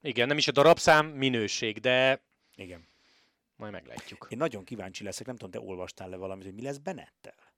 Igen, 0.01 0.27
nem 0.27 0.37
is 0.37 0.47
a 0.47 0.51
darabszám, 0.51 1.05
minőség, 1.07 1.79
de 1.79 2.21
Igen. 2.55 2.87
majd 3.55 3.71
meglátjuk. 3.71 4.27
Én 4.29 4.37
nagyon 4.37 4.63
kíváncsi 4.63 5.03
leszek, 5.03 5.25
nem 5.25 5.35
tudom, 5.35 5.61
te 5.61 5.69
olvastál 5.69 6.09
le 6.09 6.15
valamit, 6.15 6.45
hogy 6.45 6.53
mi 6.53 6.61
lesz 6.61 6.77
Benettel? 6.77 7.54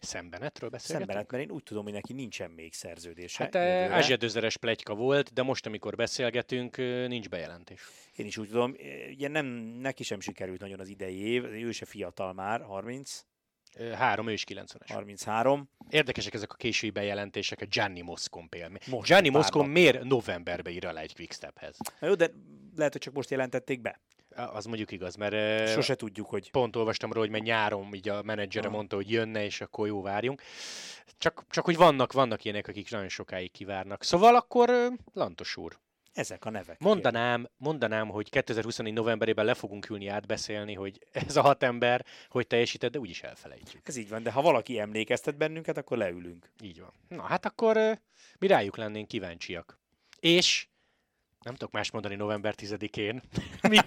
Szembenetről 0.00 0.70
beszélgetünk? 0.70 1.10
Szembenet, 1.10 1.30
mert 1.30 1.44
én 1.44 1.50
úgy 1.50 1.62
tudom, 1.62 1.84
hogy 1.84 1.92
neki 1.92 2.12
nincsen 2.12 2.50
még 2.50 2.74
szerződése. 2.74 3.42
Hát 3.42 3.54
eh, 3.54 3.62
jövőre. 3.62 3.94
ázsiadőzeres 3.94 4.56
pletyka 4.56 4.94
volt, 4.94 5.32
de 5.32 5.42
most, 5.42 5.66
amikor 5.66 5.96
beszélgetünk, 5.96 6.76
ö, 6.76 7.06
nincs 7.06 7.28
bejelentés. 7.28 7.80
Én 8.16 8.26
is 8.26 8.36
úgy 8.36 8.48
tudom, 8.48 8.74
eh, 8.78 9.08
ugye 9.10 9.28
nem, 9.28 9.46
neki 9.80 10.02
sem 10.02 10.20
sikerült 10.20 10.60
nagyon 10.60 10.80
az 10.80 10.88
idei 10.88 11.16
év, 11.16 11.44
ő 11.44 11.72
se 11.72 11.84
fiatal 11.84 12.32
már, 12.32 12.62
30, 12.62 13.26
Ö, 13.76 13.90
Három, 13.90 14.28
ő 14.28 14.32
is 14.32 14.44
90-es. 14.44 14.90
33. 14.92 15.70
Érdekesek 15.88 16.34
ezek 16.34 16.52
a 16.52 16.54
késői 16.54 16.90
bejelentések 16.90 17.60
a 17.60 17.64
Gianni 17.64 18.00
Moscon 18.00 18.48
például. 18.48 18.78
Most 18.86 19.06
Gianni 19.08 19.28
Moscon 19.28 19.68
miért 19.68 20.02
novemberbe 20.02 20.70
ír 20.70 20.86
alá 20.86 21.00
egy 21.00 21.14
Quickstephez? 21.14 21.76
Na 22.00 22.06
jó, 22.06 22.14
de 22.14 22.30
lehet, 22.76 22.92
hogy 22.92 23.02
csak 23.02 23.12
most 23.14 23.30
jelentették 23.30 23.80
be. 23.80 24.00
Az 24.38 24.64
mondjuk 24.64 24.90
igaz, 24.90 25.16
mert 25.16 25.68
Sose 25.68 25.94
tudjuk, 25.94 26.28
hogy 26.28 26.50
pont 26.50 26.76
olvastam 26.76 27.12
róla, 27.12 27.24
hogy 27.24 27.32
mert 27.32 27.44
nyáron 27.44 27.94
így 27.94 28.08
a 28.08 28.22
menedzsere 28.22 28.68
mondta, 28.68 28.96
hogy 28.96 29.10
jönne, 29.10 29.44
és 29.44 29.60
akkor 29.60 29.86
jó, 29.86 30.02
várjunk. 30.02 30.42
Csak, 31.18 31.44
csak 31.50 31.64
hogy 31.64 31.76
vannak, 31.76 32.12
vannak 32.12 32.44
ilyenek, 32.44 32.68
akik 32.68 32.90
nagyon 32.90 33.08
sokáig 33.08 33.50
kivárnak. 33.50 34.02
Szóval 34.02 34.34
akkor 34.36 34.92
Lantos 35.12 35.56
úr, 35.56 35.78
ezek 36.18 36.44
a 36.44 36.50
nevek. 36.50 36.80
mondanám, 36.80 37.48
mondanám, 37.56 38.08
hogy 38.08 38.30
2024 38.30 38.92
novemberében 38.92 39.44
le 39.44 39.54
fogunk 39.54 39.90
ülni 39.90 40.06
átbeszélni, 40.08 40.74
hogy 40.74 40.98
ez 41.26 41.36
a 41.36 41.42
hat 41.42 41.62
ember 41.62 42.04
hogy 42.28 42.46
teljesített, 42.46 42.90
de 42.92 42.98
úgyis 42.98 43.22
elfelejtjük. 43.22 43.88
Ez 43.88 43.96
így 43.96 44.08
van, 44.08 44.22
de 44.22 44.32
ha 44.32 44.42
valaki 44.42 44.78
emlékeztet 44.78 45.36
bennünket, 45.36 45.76
akkor 45.76 45.96
leülünk. 45.96 46.50
Így 46.62 46.80
van. 46.80 46.92
Na 47.08 47.22
hát 47.22 47.46
akkor 47.46 48.00
mi 48.38 48.46
rájuk 48.46 48.76
lennénk 48.76 49.08
kíváncsiak. 49.08 49.78
És 50.20 50.68
nem 51.44 51.54
tudok 51.54 51.72
más 51.72 51.90
mondani 51.90 52.14
november 52.14 52.54
10-én, 52.56 53.22
mint, 53.70 53.86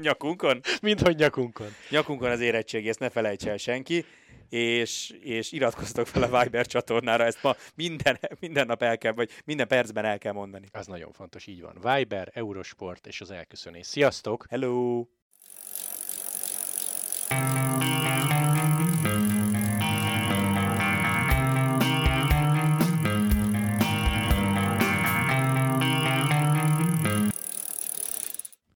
Nyakunkon? 0.00 0.60
mint 0.82 1.00
hogy 1.00 1.16
nyakunkon. 1.16 1.68
Nyakunkon 1.90 2.30
az 2.30 2.40
érettségi, 2.40 2.88
ezt 2.88 2.98
ne 2.98 3.10
felejts 3.10 3.46
el 3.46 3.56
senki. 3.56 4.04
És, 4.48 5.10
és 5.20 5.52
iratkozzatok 5.52 6.06
fel 6.06 6.22
a 6.22 6.42
Viber 6.42 6.66
csatornára, 6.66 7.24
ezt 7.24 7.42
ma 7.42 7.56
minden, 7.74 8.18
minden 8.40 8.66
nap 8.66 8.82
el 8.82 8.98
kell, 8.98 9.12
vagy 9.12 9.30
minden 9.44 9.68
percben 9.68 10.04
el 10.04 10.18
kell 10.18 10.32
mondani. 10.32 10.66
Az 10.72 10.86
nagyon 10.86 11.12
fontos, 11.12 11.46
így 11.46 11.60
van. 11.60 11.96
Viber, 11.96 12.30
Eurosport 12.32 13.06
és 13.06 13.20
az 13.20 13.30
elköszönés. 13.30 13.86
Sziasztok! 13.86 14.46
Hello! 14.50 15.04